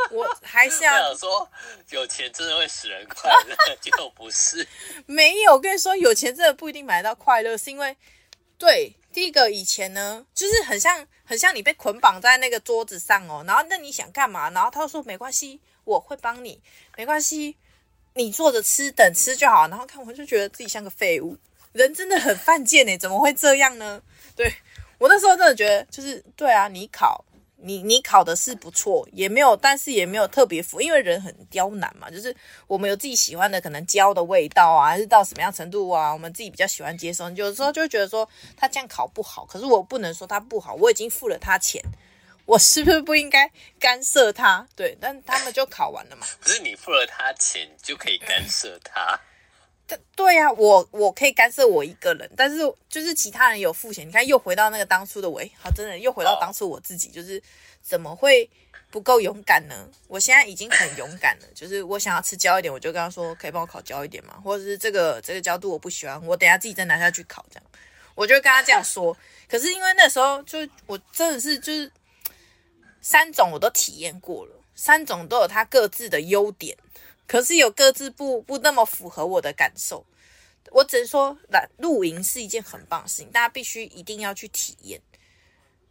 [0.10, 1.48] 我还是要说，
[1.90, 4.66] 有钱真的会使人快乐， 结果不是。
[5.06, 7.96] 没有，我跟你说，有钱真的不一定买到快乐，是因为，
[8.58, 14.50] 对，第一个以前呢，就是很像，很像你被捆绑在那个桌子上哦，然后那你想干嘛？
[14.50, 16.60] 然后他说没关系，我会帮你，
[16.96, 17.56] 没关系，
[18.14, 19.68] 你坐着吃，等吃就好。
[19.68, 21.36] 然后看我就觉得自己像个废物，
[21.72, 24.02] 人真的很犯贱哎，怎么会这样呢？
[24.34, 24.52] 对，
[24.98, 27.24] 我那时候真的觉得，就是对啊，你考。
[27.62, 32.34] 你你考的是不错，也没有，但是也没有特别符，因为人很刁难嘛，就是
[32.66, 37.28] 我们有自己喜欢的，可能焦的味道啊，还是到什么样程度啊，我们自己比较喜欢接受。
[37.30, 41.82] 有时候就觉得说他这样考不好，可是我不能说他不好，我已经付了他钱，
[42.46, 44.66] 我是不是不应该干涉他？
[44.74, 46.26] 对，但他们就考完了嘛。
[46.40, 49.20] 不是你付了他钱就可以干涉他。
[50.14, 57.42] 对呀、我我可以干涉我一个人，但是就是其他人有付钱，你看又回到那个当初的我，好，真的又回到当初我自己，就是
[57.82, 58.48] 怎么会
[58.90, 59.88] 不够勇敢呢？
[60.08, 64.34] 我现在已经很勇敢了，就是我想要吃焦一点，我就跟他说，可以帮我烤焦一点嘛？
[64.44, 67.64] 或者是这个这个焦度我不喜欢，我等下自己再拿下去烤，这样，
[68.14, 69.16] 我就跟他这样说。
[69.48, 71.90] 可是因为那时候就我真的是就是
[73.00, 76.76] 三种我都体验过了，三种都有它各自的优点。
[77.30, 80.04] 可是有各自不不那么符合我的感受，
[80.72, 85.00] 我只能说，来露营是一件很棒的事情，大家必须一定要去体验。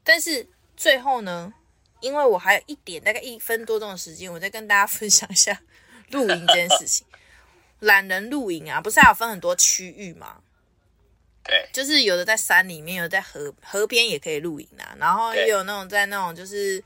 [0.03, 1.53] 但是最后呢，
[2.01, 5.61] 因为我还有一点大概一分多钟的时间，我再跟大家分享一下
[6.09, 7.07] 露营这件事情。
[7.79, 10.41] 懒人露营啊，不是还有分很多区域吗？
[11.45, 16.83] 对，就是有的在山里面，有的在河河边也可以露营啊，然后也有那种在那种就是。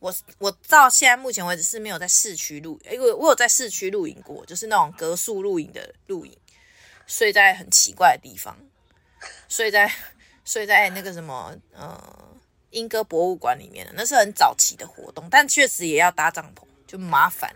[0.00, 6.36] 我我到现在目前为止是没有在市区露，因为我有在市区露营过，就是那种隔宿露营的露营，
[7.06, 8.58] 睡在很奇怪的地方，
[9.48, 9.92] 睡在
[10.44, 12.36] 睡在那个什么呃
[12.70, 17.54] 莺歌博物馆里面的，那是很早期的活动，但确实也要搭帐篷，就麻烦。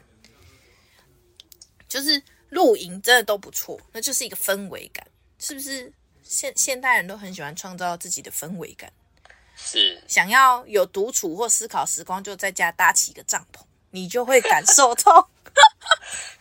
[1.88, 5.06] 就是露营真的都不错，那就是一个氛围感，
[5.38, 5.92] 是不是？
[6.22, 8.90] 现现代人都很喜欢创造自己的氛围感。
[9.56, 15.30] 是想要有独处或思考时光，就在家搭起一个帐篷，你就会感受 到。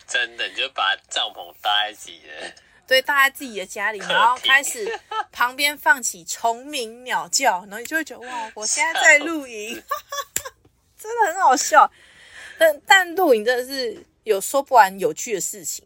[0.06, 2.54] 真的，你就把帐篷搭在自己的，
[2.86, 5.00] 对，搭在自己的家里，然后开始
[5.32, 9.74] 旁边放起虫鸣鸟叫，然后你就会觉得哇，我现在在露营，
[10.98, 11.90] 真的很好笑。
[12.58, 15.84] 但但露营真的是有说不完有趣的事情，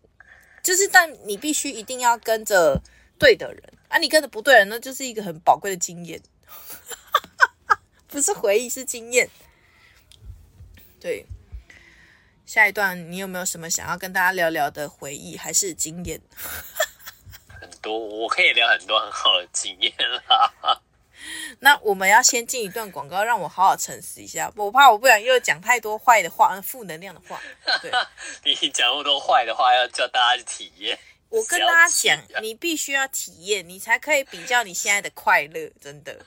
[0.63, 2.79] 就是但你必须一定要跟着
[3.19, 6.21] 对的人啊，你跟着不对人，那就是一个很宝贵的经验。
[8.09, 9.29] 不是回忆，是经验。
[11.01, 11.27] 对，
[12.45, 16.21] 下一段你有没有什么想要跟大家聊聊的回忆，还是经验？
[17.61, 19.93] 很多，我可以聊很多很好的经验
[20.27, 20.81] 啦。
[21.61, 24.51] 那我们要先进一段广告，让我好好沉思一下。
[24.57, 27.41] 我怕我不想又讲太多坏的话，负能量的话。
[27.83, 27.93] 对，
[28.45, 30.99] 你讲那么多坏的话，要叫大家去体验。
[31.31, 35.71] 我跟大家讲，你必须要体验，你才可以比较你现在的快乐。
[35.81, 36.25] 真的，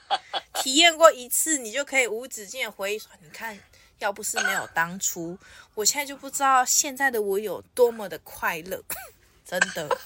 [0.62, 3.58] 体验过一次，你就可以无止境的回忆说：“你看，
[3.98, 5.36] 要不是没有当初，
[5.74, 8.82] 我现在就不知道现在的我有多么的快乐。”
[9.44, 9.98] 真的，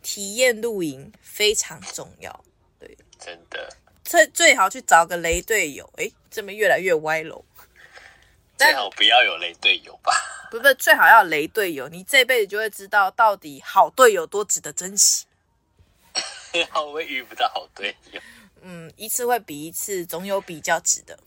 [0.00, 2.44] 体验露营非常重要。
[2.78, 5.92] 对，真的，最最好去找个雷队友。
[5.96, 7.44] 诶，这么越来越歪楼，
[8.66, 10.12] 最好不要有雷队友吧。
[10.50, 15.26] 不是不，最好要雷队友，你这辈子就会知道到底好队友多值得珍惜。
[16.68, 18.20] 好，我会遇不到好队友。
[18.62, 21.18] 嗯，一次会比一次，总有比较值得。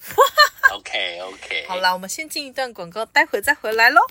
[0.72, 4.02] OK OK， 好啦，我们先进一段广告，待会再回来喽。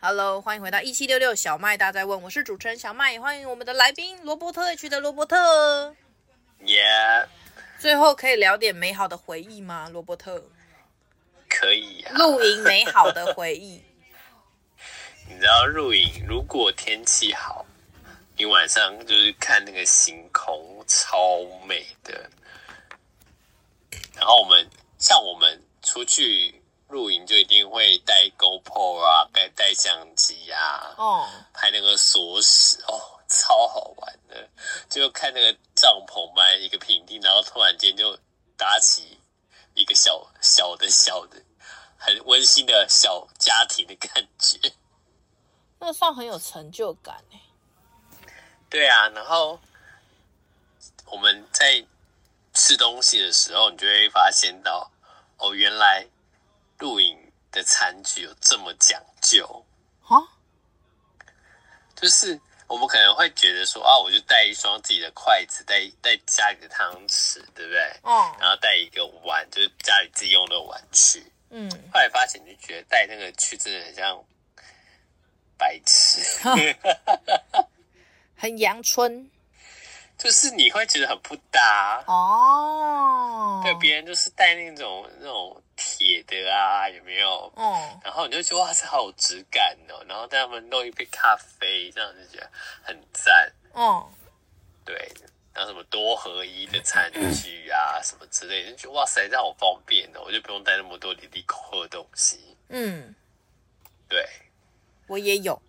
[0.00, 5.96] Hello，欢迎回到一七六六小麦大在问，我是主持人小麦，欢迎我们的来宾罗伯特 H 的罗伯特。
[6.60, 7.26] Yeah，
[7.80, 9.88] 最后可以聊点美好的回忆吗？
[9.90, 10.44] 罗伯特？
[11.64, 12.12] 可以啊。
[12.16, 13.82] 露营美好的回忆。
[15.26, 17.64] 你知道露营，如果天气好，
[18.36, 21.18] 你晚上就是看那个星空，超
[21.66, 22.30] 美的。
[24.14, 26.60] 然后我们像我们出去。
[26.88, 34.48] 露营就一定会带 GoPro 啊，带带相机啊，哦，拍那个锁匙哦，超好玩的。
[34.88, 38.16] 就看那个帐篷嘛，一个平地，然后突然间就
[38.56, 39.18] 搭起
[39.72, 41.42] 一个小小的小的，
[42.04, 44.58] 很温馨的小家庭的感觉。
[45.78, 47.40] 那算很有成就感哎。
[48.68, 49.58] 对啊，然后
[51.06, 51.84] 我们在
[52.52, 54.90] 吃东西的时候，你就会发现到
[55.38, 56.06] 哦，原来。
[56.80, 59.64] 露营的餐具有这么讲究
[60.08, 60.18] 啊？
[61.94, 67.80] 就是我们可能会觉得说啊，我就带一双自己的筷子，带带家里的汤匙，对不对？
[68.02, 68.12] 嗯。
[68.40, 71.32] 然后带一个碗，就是家里自己用的碗去。
[71.54, 71.70] 嗯。
[71.92, 74.24] 后来发现就觉得带那个去真的很像
[75.56, 76.20] 白痴，
[78.36, 79.30] 很阳春。
[80.16, 87.52] 就是你会觉得很不搭哦，对，别人就是带那种那种铁的啊，有没有？
[87.56, 92.48] 嗯，然后你就觉得哇，这好有质感哦，然后带他们弄一杯咖啡，这样就觉得
[92.84, 94.08] 很赞哦。
[94.84, 95.12] 对，
[95.54, 102.56] 然后什么多合一的餐具啊，什么之类的，就觉得哇塞，这样好方便哦，我就不用带那么多里里扣扣的东西。
[102.68, 103.14] 嗯，
[104.08, 104.26] 对，
[105.06, 105.62] 我也有，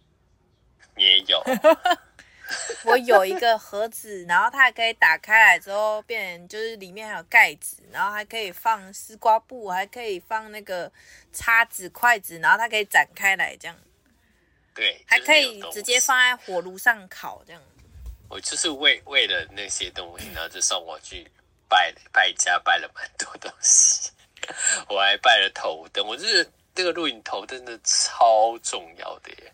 [0.96, 1.44] 你也有。
[2.86, 10.92] 我有一个盒子，然后它还可以打开来之后变成，就是里面还有盖子，然后还可以放丝瓜布，还可以放那个
[11.34, 13.76] 叉子、筷子，然后它可以展开来这样。
[14.76, 17.60] 对，还可以直接放在火炉上烤这样。
[18.30, 21.30] 我就是为为了那些东西，然后就送我去
[21.70, 24.10] 拜拜家，拜了蛮多东西。
[24.90, 29.52] 我还拜了头灯，我就是这个录影头灯的超重要的耶。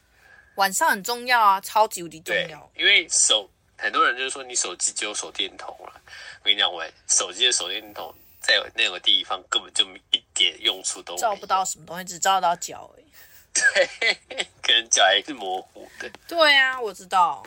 [0.55, 2.71] 晚上很重要啊，超级无敌重要。
[2.75, 6.01] 因为手很多人就是说，你手机只有手电筒了。
[6.39, 13.05] 我跟你讲，我手机的手电筒在那个地方根本就一点用处都没有，照不到什么东西，只照到脚而已。
[13.53, 14.17] 对，
[14.62, 16.10] 可能脚还是模糊的。
[16.27, 17.43] 对啊，我知道。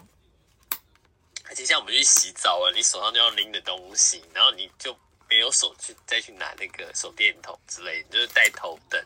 [1.55, 4.93] 而且像我们去洗澡啊，你手上就要拎的东西，然后你就
[5.31, 9.01] 没有手去再去拿那个手电筒之类的，就是带头灯。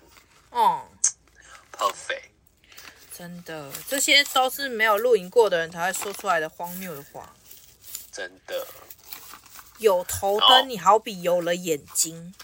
[0.53, 0.89] 嗯
[1.71, 2.31] ，perfect。
[3.15, 7.37] 真的，这些都是没有露营过的人才会说出来的荒谬的话。
[8.11, 8.67] 真的，
[9.79, 12.35] 有头灯，你好比有了眼睛。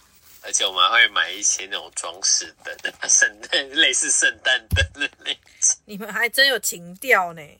[0.44, 2.76] 而且我们还会买一些那种装饰灯，
[3.08, 5.76] 圣诞 类似圣诞灯的那种。
[5.86, 7.40] 你们还真有情调呢。
[7.40, 7.58] 哎、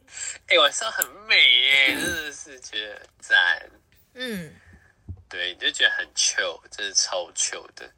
[0.49, 3.71] 欸，晚上很美耶，真的是觉得赞。
[4.15, 4.55] 嗯，
[5.29, 7.91] 对，你就觉得很 chill，真的超 chill 的。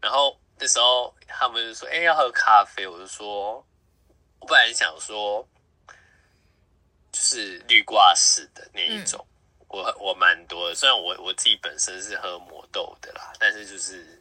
[0.00, 3.64] 然后那时候他们就说：“哎、欸，要喝咖啡。”我就说。
[4.40, 5.48] 我本来想说，
[7.10, 9.33] 就是绿挂式的那一种，嗯、
[9.74, 10.74] 我我蛮多的。
[10.74, 14.20] 虽然我我自己本身是喝魔豆的啦，但是就是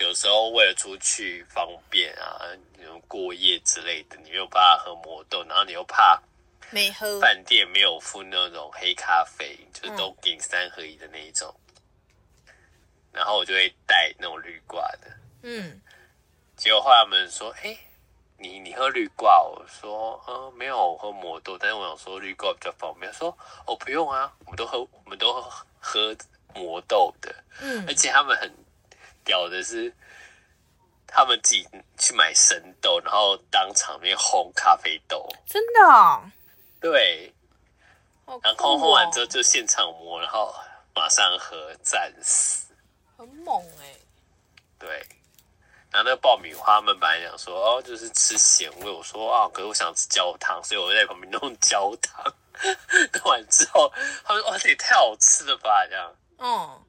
[0.00, 2.40] 有时候为了出去方便啊，
[2.78, 6.18] 那种过夜之类的，你没有办法喝魔豆，然后你又怕
[6.70, 11.54] 没喝饭店没有附那种黑咖啡，就是都给三合一的那一种，
[12.46, 12.54] 嗯、
[13.12, 15.10] 然后我就会带那种绿挂的。
[15.42, 15.80] 嗯，
[16.56, 17.78] 结果后来他们说，哎、欸。
[18.36, 23.10] 你你喝绿挂，我说，嗯，没有，我喝磨豆，但是我想说绿挂比较方便。
[23.12, 25.32] 说，哦，不用啊，我们都喝，我们都
[25.80, 26.16] 喝
[26.54, 28.52] 魔豆的，嗯，而且他们很
[29.24, 29.94] 屌的是，
[31.06, 31.66] 他们自己
[31.96, 36.30] 去买生豆，然后当场面烘咖啡豆，真的啊？
[36.80, 37.32] 对，
[38.42, 40.54] 然后烘完之后就现场磨，然后
[40.94, 42.74] 马上喝，战死，
[43.16, 44.00] 很猛欸，
[44.78, 45.06] 对。
[45.94, 48.90] 然后那个爆米花，他们本来想说哦，就是吃咸味。
[48.90, 52.34] 我说啊，可是我想吃焦糖，所以我在旁边弄焦糖。
[53.14, 53.88] 弄完之后，
[54.24, 55.86] 他们说哇，这也太好吃了吧？
[55.88, 56.84] 这样，嗯，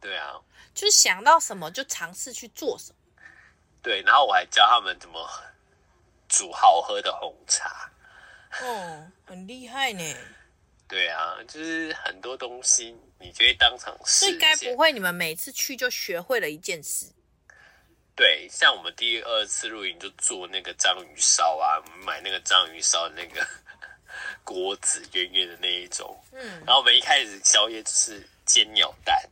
[0.00, 0.34] 对啊，
[0.74, 3.22] 就是想到什么就尝试去做什么。
[3.82, 5.24] 对，然后我还教他们怎么
[6.28, 7.88] 煮好喝的红茶。
[8.62, 10.02] 哦，很厉害呢。
[10.88, 14.26] 对啊，就是很多东西，你就会当场试。
[14.26, 17.06] 所以该不会你们每次去就学会了一件事？
[18.16, 23.46] 对，像我们第二次露营就做那个章鱼烧啊，我们买那个章鱼烧的那个
[24.42, 26.18] 锅子，圆圆的那一种。
[26.32, 29.22] 嗯，然后我们一开始宵夜就是煎鸟蛋，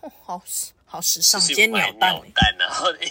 [0.00, 0.42] 哦、好
[0.86, 3.08] 好时尚，煎鸟蛋，鸟蛋，然后一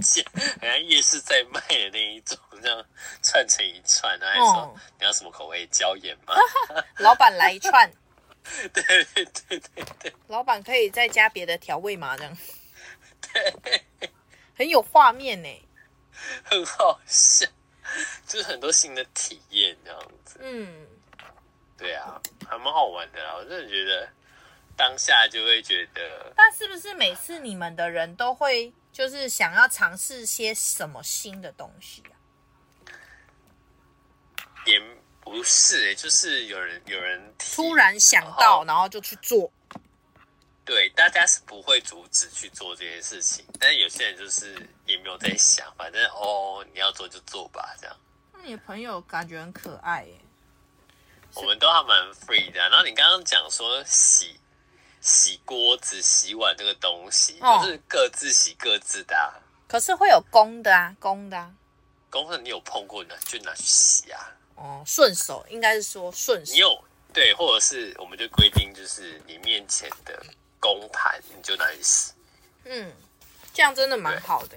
[0.00, 0.24] 煎，
[0.60, 2.86] 好像夜市在卖的那一种，这样
[3.24, 6.34] 串成一串，然后还说、哦、你要什么口味，椒盐吗？
[6.98, 7.90] 老板来一串，
[8.72, 12.16] 对对对对对，老板可以再加别的调味吗？
[12.16, 12.38] 这样。
[14.56, 15.48] 很有画面呢，
[16.44, 17.46] 很好笑，
[18.26, 20.38] 就是很多新的体验这样子。
[20.42, 20.86] 嗯，
[21.78, 23.34] 对啊，还蛮好玩的啦。
[23.36, 24.08] 我真的觉得
[24.76, 32.12] 当下就会觉得，但是不是每次你们的人都会就是想要尝试些什么新的东西啊？
[34.66, 34.78] 也
[35.20, 39.50] 不是，就是有人有人突然想到，然后就去做。
[40.64, 44.54] 对，大家是不会阻止去做这件事情，但是有些人就是
[44.86, 47.96] 也没有在想，反正哦，你要做就做吧，这样。
[48.32, 50.14] 那你朋友感觉很可爱耶。
[51.34, 52.68] 我们都还蛮 free 的啊。
[52.68, 54.38] 然后你刚刚讲说洗
[55.00, 59.34] 洗锅子、洗碗这个东西，哦，就是各自洗各自的啊。
[59.66, 61.52] 可是会有公的啊，公的啊。
[62.10, 64.36] 公的你有碰过呢，就拿去洗啊。
[64.54, 66.52] 哦，顺手应该是说顺手。
[66.52, 70.22] 你有对，或者是我们就规定就是你面前的。
[70.60, 72.12] 公盘你就拿去洗，
[72.64, 72.92] 嗯，
[73.54, 74.56] 这样真的蛮好的，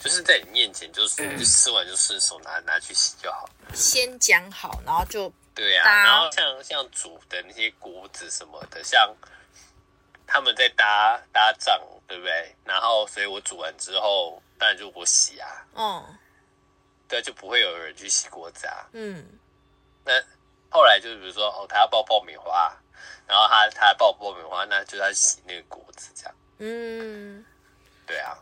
[0.00, 3.48] 就是在你面前，就是你吃完就顺手拿拿去洗就好。
[3.74, 9.14] 先讲好，然后就对啊，然后像像煮的那些锅子什么的，像
[10.26, 12.56] 他们在搭搭帐，对不对？
[12.64, 16.18] 然后所以我煮完之后，当然就我洗啊，嗯，
[17.06, 19.38] 对，就不会有人去洗锅子啊，嗯，
[20.04, 20.12] 那
[20.70, 22.74] 后来就比如说哦，他要爆爆米花。
[23.26, 26.34] 然后他他爆爆米花，那就在洗那个锅子，这样。
[26.58, 27.44] 嗯，
[28.06, 28.38] 对啊，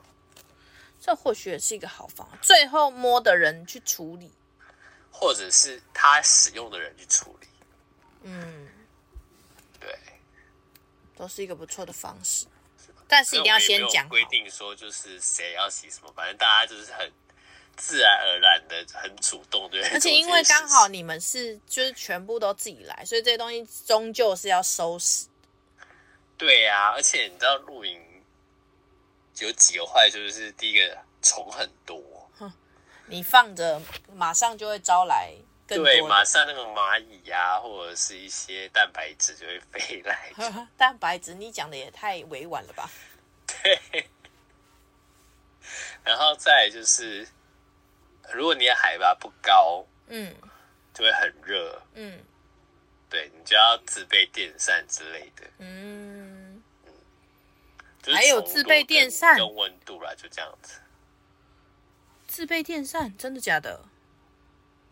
[1.00, 2.38] 这或许也是一个好方法。
[2.42, 4.32] 最后摸的人去处理，
[5.10, 7.48] 或者是他使用的人去处理。
[8.22, 8.68] 嗯，
[9.78, 9.98] 对，
[11.16, 12.46] 都是一个不错的方式。
[13.06, 17.12] 但是一定要先讲规定，说就是谁要洗什么，反正大家就是很。
[17.78, 19.80] 自然而然的，很主动，对。
[19.90, 25.28] 而且因为刚好你们是就是全部都自己来，所以这些东西终究是要收拾。
[26.36, 28.02] 对呀、啊，而且你知道露营
[29.38, 32.28] 有几个坏处，就是第一个虫很多，
[33.06, 33.80] 你放着
[34.12, 35.32] 马上就会招来
[35.66, 35.84] 更多。
[35.84, 40.32] 对，马上那个蚂蚁呀、啊，或者是一些蛋白质就会飞来。
[40.76, 42.90] 蛋白质，你讲的也太委婉了吧？
[43.46, 44.08] 对。
[46.02, 47.28] 然后再就是。
[48.32, 50.34] 如果你的海拔不高，嗯，
[50.94, 52.20] 就会很热，嗯，
[53.08, 56.62] 对，你就要自备电扇之类的，嗯，
[58.04, 60.80] 嗯，还有自备电扇，用温度啦，就这样子。
[62.26, 63.84] 自备电扇，真的假的？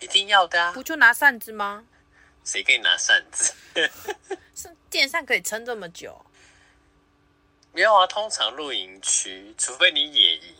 [0.01, 0.73] 一定要的啊！
[0.73, 1.87] 不就拿扇子吗？
[2.45, 3.55] 谁给你拿扇子？
[4.55, 6.25] 是电扇可以撑这么久？
[7.73, 10.55] 没有啊，通常露营区，除非你野营，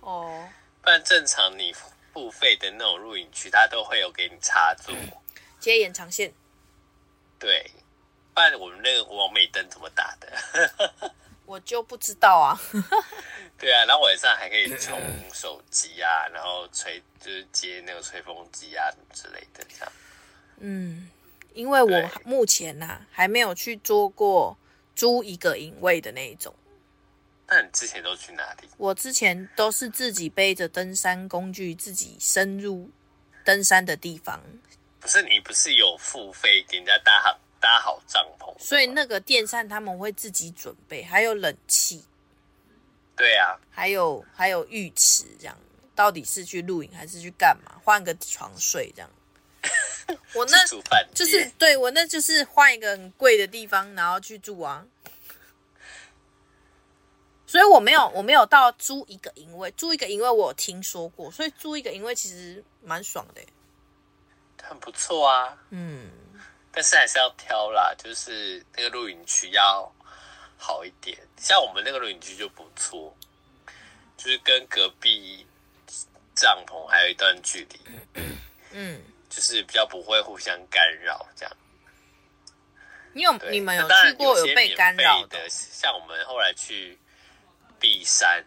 [0.00, 0.48] 哦，
[0.82, 1.74] 不然正常你。
[2.12, 4.94] 付费的那种录影区，它都会有给你插座，
[5.58, 6.32] 接延长线。
[7.38, 7.70] 对，
[8.34, 11.12] 不然我们那个网美灯怎么打的？
[11.46, 12.60] 我就不知道啊。
[13.58, 14.98] 对啊，然后晚上还可以充
[15.32, 19.92] 手机啊，然后吹就是接那个吹风机啊什么之类的这样。
[20.58, 21.10] 嗯，
[21.54, 24.56] 因为我目前呐、啊、还没有去做过
[24.94, 26.54] 租一个营位的那一种。
[27.54, 28.68] 那你之前都去哪里？
[28.78, 32.90] 我之前都是自己背着登山工具，自己深入
[33.44, 34.42] 登山的地方。
[34.98, 38.58] 不是你不是有付费给人家搭好搭好帐篷？
[38.58, 42.02] 所以那个电扇他们会自己准备，还有冷气。
[43.14, 45.54] 对啊，还有还有浴池，这样
[45.94, 47.78] 到底是去露营还是去干嘛？
[47.84, 49.10] 换个床睡这样。
[50.32, 50.66] 我 那
[51.12, 54.86] 就是对我那就是换一个很贵的地方，然后去住啊。
[57.52, 63.42] 所以我没有，我没有到租一个营位，租一个营位我有听说过，所以租一个营位其实蛮爽的，
[64.62, 65.54] 很不错啊。
[65.68, 66.10] 嗯，
[66.72, 69.92] 但是还是要挑啦，就是那个露营区要
[70.56, 73.14] 好一点，像我们那个露营区就不错，
[74.16, 75.46] 就是跟隔壁
[76.34, 78.22] 帐篷还有一段距离，
[78.70, 81.54] 嗯，就是比较不会互相干扰这样。
[83.12, 85.46] 你有你们有去过有被干扰的？
[85.50, 86.98] 像我们后来去。
[87.82, 88.44] 碧山，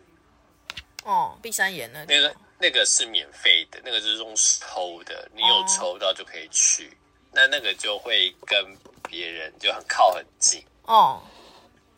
[1.03, 6.87] 哦，碧山岩那那个那个是免费的，那个就是用抽的，你有抽到就可以去。
[6.87, 6.95] 哦、
[7.33, 8.77] 那那个就会跟
[9.09, 11.21] 别人就很靠很近哦。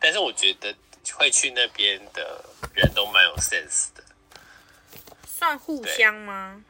[0.00, 0.74] 但是我觉得
[1.14, 4.02] 会去那边的人都蛮有 sense 的，
[5.24, 6.60] 算互相吗？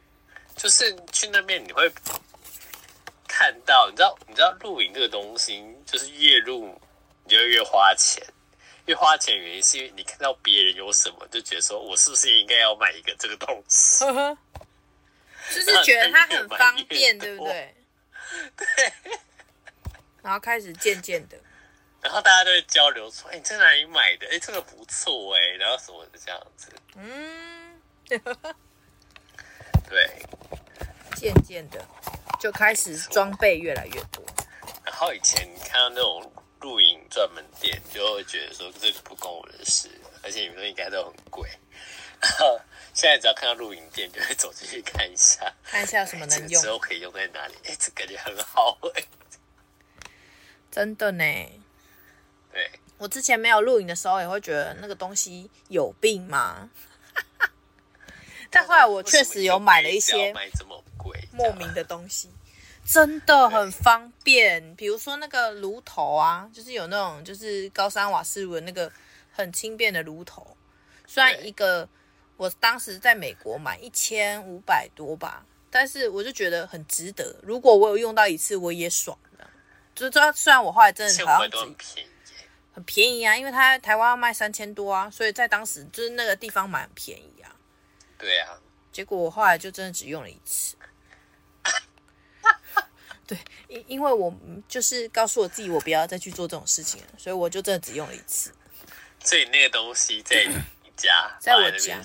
[0.54, 1.90] 就是去那边你会
[3.26, 6.78] 看到，你知道，你知道露营这个东西，就是越露
[7.24, 8.22] 你就越花钱，
[8.88, 14.02] 越花钱原因是因为你看到别人有什么，就觉得说我是不是应该要买一个这个东西？
[15.54, 17.74] 就是觉得它很方便，对不对？
[18.56, 18.66] 对。
[20.22, 21.38] 然后开始渐渐的。
[22.00, 24.26] 然后大家都会交流说：“哎，你在哪里买的？
[24.30, 26.72] 哎，这个不错哎。”然后什么的这样子。
[26.96, 27.80] 嗯，
[29.88, 30.10] 对。
[31.14, 31.84] 渐渐的
[32.40, 34.24] 就开始装备越来越多。
[34.84, 39.88] 然后以前你看到那种露营专门店，就会觉得说这个不关我的事，
[40.22, 41.48] 而且你们应该都很贵。
[42.20, 42.60] 然 后
[42.94, 47.54] 现在只要看到露营店，就会走进去看一下，看一下有什么能用，之后可以用在哪里。
[47.64, 49.04] 哎，这感觉很好哎。
[50.70, 51.24] 真的呢。
[52.52, 56.68] 对，我之前没有露营的时候，也会觉得那个东西有病吗？
[58.50, 62.30] 但后来我确实有买了一些这么贵莫名的东西，
[62.88, 64.74] 真的很方便。
[64.74, 68.90] 比如说那个炉头啊，就是有那种就是高山瓦斯炉的那个
[69.30, 70.56] 很轻便的炉头，
[71.06, 71.86] 虽然一个
[72.38, 77.36] 我当时在美国买一千五百多吧，但是我就觉得很值得。
[77.42, 79.46] 如果我有用到一次，我也爽的。
[79.94, 81.50] 就是说，虽然我后来真的好像
[82.72, 87.54] 很便宜啊，因为它台湾要卖三千多啊，所以在当时就是那个地方买很便宜啊。
[88.16, 88.56] 对啊，
[88.90, 90.74] 结果我后来就真的只用了一次。
[93.28, 94.34] 对，因因为我
[94.66, 98.50] 就是告诉我自己，我不要再去做这种事情了，所以我就真的只用了一次。
[99.22, 102.00] 所以那个东西在你家， 在我家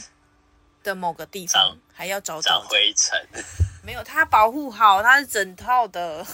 [0.84, 3.18] 的某个地方还要找找灰尘。
[3.82, 6.28] 没有，它保护好，它是整套的。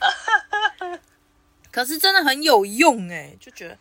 [1.70, 3.78] 可是真的很有用哎，就觉得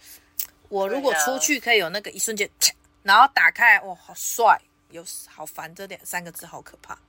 [0.67, 2.53] 我如果出去可以有那个一瞬间，啊、
[3.01, 4.61] 然后打开，哇，好帅，
[4.91, 6.99] 有好烦，这两三个字好可怕。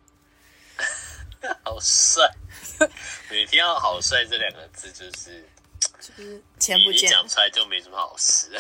[1.65, 2.31] 好帅，
[3.31, 5.45] 你听到“好帅”这两个字，就是
[6.01, 8.51] 就是钱不见，讲出来就没什么好事。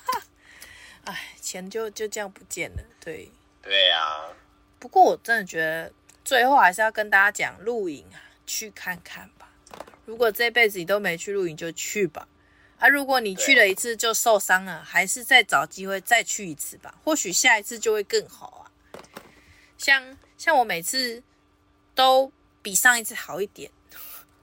[1.04, 3.30] 哎，钱就就这样不见了，对。
[3.62, 4.28] 对、啊。
[4.78, 5.92] 不过我真的觉得，
[6.24, 9.48] 最后还是要跟大家讲，露营啊，去看看吧。
[10.06, 12.26] 如果这辈子你都没去露营，就去吧。
[12.78, 16.94] 啊，如果你去了一次就受伤了，还是再找机会再去一次吧。
[17.04, 18.72] 或许下一次就会更好啊。
[19.76, 21.22] 像像我每次
[21.94, 22.32] 都
[22.62, 23.70] 比上一次好一点，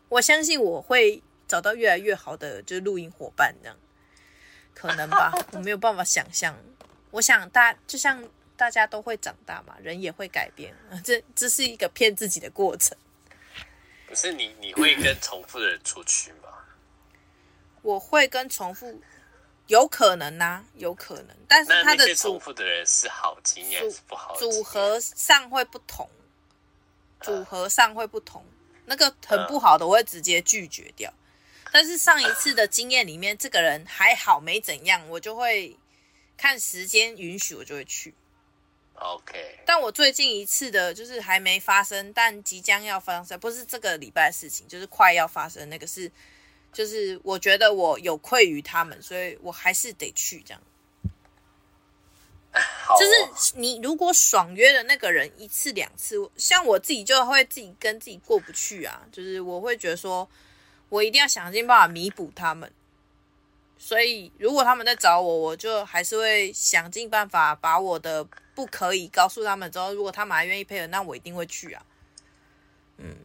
[0.09, 3.77] 我相信我会找到越来越好的就是录音伙伴这样，
[4.73, 5.31] 可能吧。
[5.53, 6.57] 我没有办法想象。
[7.11, 12.97] 我想大就像大家都会长大嘛，人也会改变， 这这是一个骗自己的过程。
[14.07, 16.49] 不是你，你会跟重复的人出去吗？
[17.81, 19.01] 我会跟重复，
[19.67, 21.35] 有可能呐、啊，有可能。
[21.47, 24.35] 但是他的组重复的人是好经验还是不好？
[24.35, 26.09] 组合上会不同，
[27.21, 28.45] 组合上会不同。
[28.85, 31.13] 那个很不好的，我会直接拒绝掉。
[31.71, 35.77] 但是上一次的经验里面，这个人还好，没怎样，我就会
[36.37, 38.13] 看时间允许，我就会去。
[38.95, 46.09] OK，但我最近一次的就是还没发生，但即将要发生，不是这个礼拜的事情，就是快要发生那个是，
[46.71, 50.63] 就是我觉得我有愧于他们，所以我还是得去这样。
[52.99, 60.27] 就是你如果爽约的那个人一次两次，像我自己就会自己跟自己过不去啊，就是我会觉得说
[60.89, 62.71] 我一定要想尽办法弥补他们。
[63.79, 69.71] 所以，如果他们在找我，我就还是会想尽办法把我的不可以告诉他们。
[69.71, 71.85] 之后，如果他们还愿意配合，那我一定会去啊。
[72.97, 73.15] 嗯，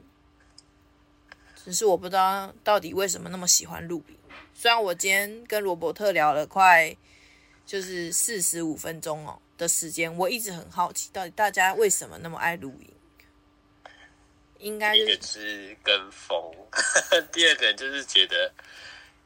[1.65, 4.17] 只是我不知道到底为什么那么喜欢露营。
[4.53, 6.95] 虽然我今天跟罗伯特聊了快
[7.73, 12.95] 就是四十五分钟哦的时间，我一直很好奇，到底大家为什么那么爱露营？
[14.59, 16.37] 应该就是跟风，
[17.33, 18.53] 第二个就是觉得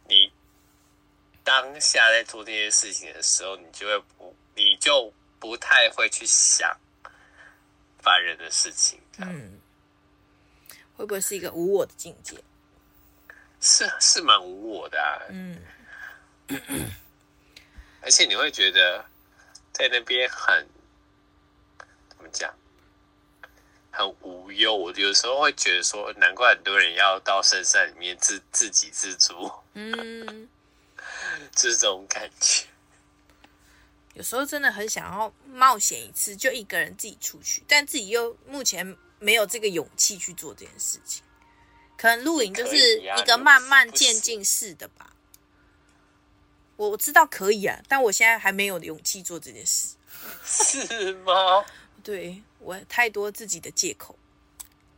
[0.08, 0.30] 你。
[1.42, 6.76] 当下在做这些事情的时候，你就会不，你就不太会去想
[8.00, 9.00] 烦人的事情。
[9.18, 9.60] 嗯，
[10.96, 12.36] 会不会是一个无我的境界？
[13.60, 15.22] 是是蛮无我的啊。
[15.30, 15.62] 嗯，
[18.06, 19.04] 而且你会觉得
[19.72, 20.66] 在那边很
[22.08, 22.54] 怎么讲，
[23.90, 24.76] 很无忧。
[24.76, 29.50] 我有时候会觉得说，难怪很多人要到深山里面自自给自足。
[29.74, 30.48] 嗯。
[31.50, 32.66] 就 是这种感觉，
[34.14, 41.24] 有时候真的很想要冒险一次，就一个人自己出去，但自己又目前没有这个勇气去做这件事情。
[41.96, 45.12] 可能露营就是一个慢慢渐进式的吧。
[46.76, 49.96] 我我知道可以啊，但我现在还没有勇气做这件事。
[50.44, 51.64] 是吗？
[52.02, 54.16] 对，我太多自己的借口，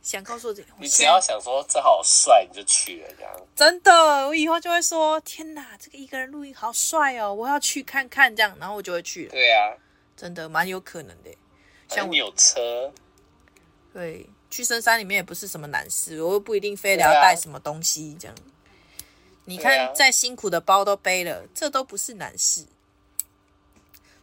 [0.01, 0.67] 想告诉我自己。
[0.79, 3.47] 你只要想说这好帅，你就去了这样。
[3.55, 9.31] 真的，我以后就会说：天哪，这个一个人录音好帅哦，我要去看看这样，然后我就会去了。
[9.31, 9.73] 对啊，
[10.15, 11.29] 真的蛮有可能的。
[11.87, 12.91] 像你有车，
[13.91, 18.35] 对，去深山里面也不是什么难事，我又不一定非得要带什么东西这样。
[19.49, 22.67] 你看，再辛苦的包都背了，这都不是难事。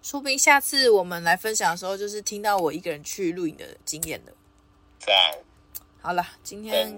[0.01, 4.33] 说不定下次我们来分享的时候，就是听到我一个人去露营的经验了。
[5.01, 5.13] 赞。
[6.01, 6.97] 好了，今天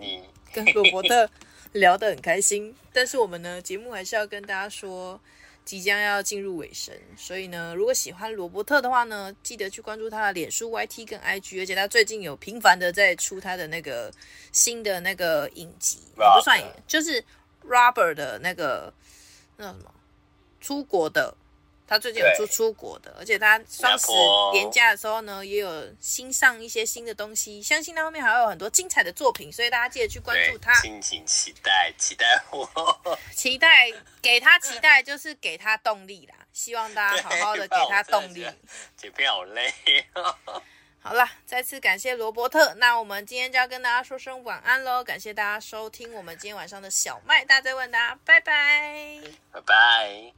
[0.53, 1.31] 跟罗伯特
[1.73, 5.19] 聊得很开心，但是我们呢，节目还是要跟大家说，
[5.65, 14.13] 即将要进入尾声，所以呢，如果喜欢罗伯特的话呢，记得去关注他的脸书、YT 跟 IG，而且他最近有频繁的在出他的那个
[14.53, 17.25] 新的那个影集，也不算，就是
[17.69, 18.93] Robert 的那个
[19.57, 19.95] 那叫什么
[20.61, 21.37] 出国的。
[21.91, 24.09] 他最近有出出国的，而且他双十
[24.53, 30.79] 连假的时候呢，也有新上一些新的东西，相信他后面还有很多精彩的作品，所以大家记得去关注他。
[30.83, 32.69] 敬请期待，期待我，
[33.35, 33.91] 期待
[34.21, 38.47] 给他期待就是给他动力啦，希望大家好好的给他动力。
[38.95, 39.73] 剪片好累。
[41.01, 49.21] 好了，再次感谢罗伯特，那我们今天就要跟大家说声晚安喽，感谢大家收听我们今天晚上的小麦大哉问答，拜拜，
[49.53, 50.33] 拜拜。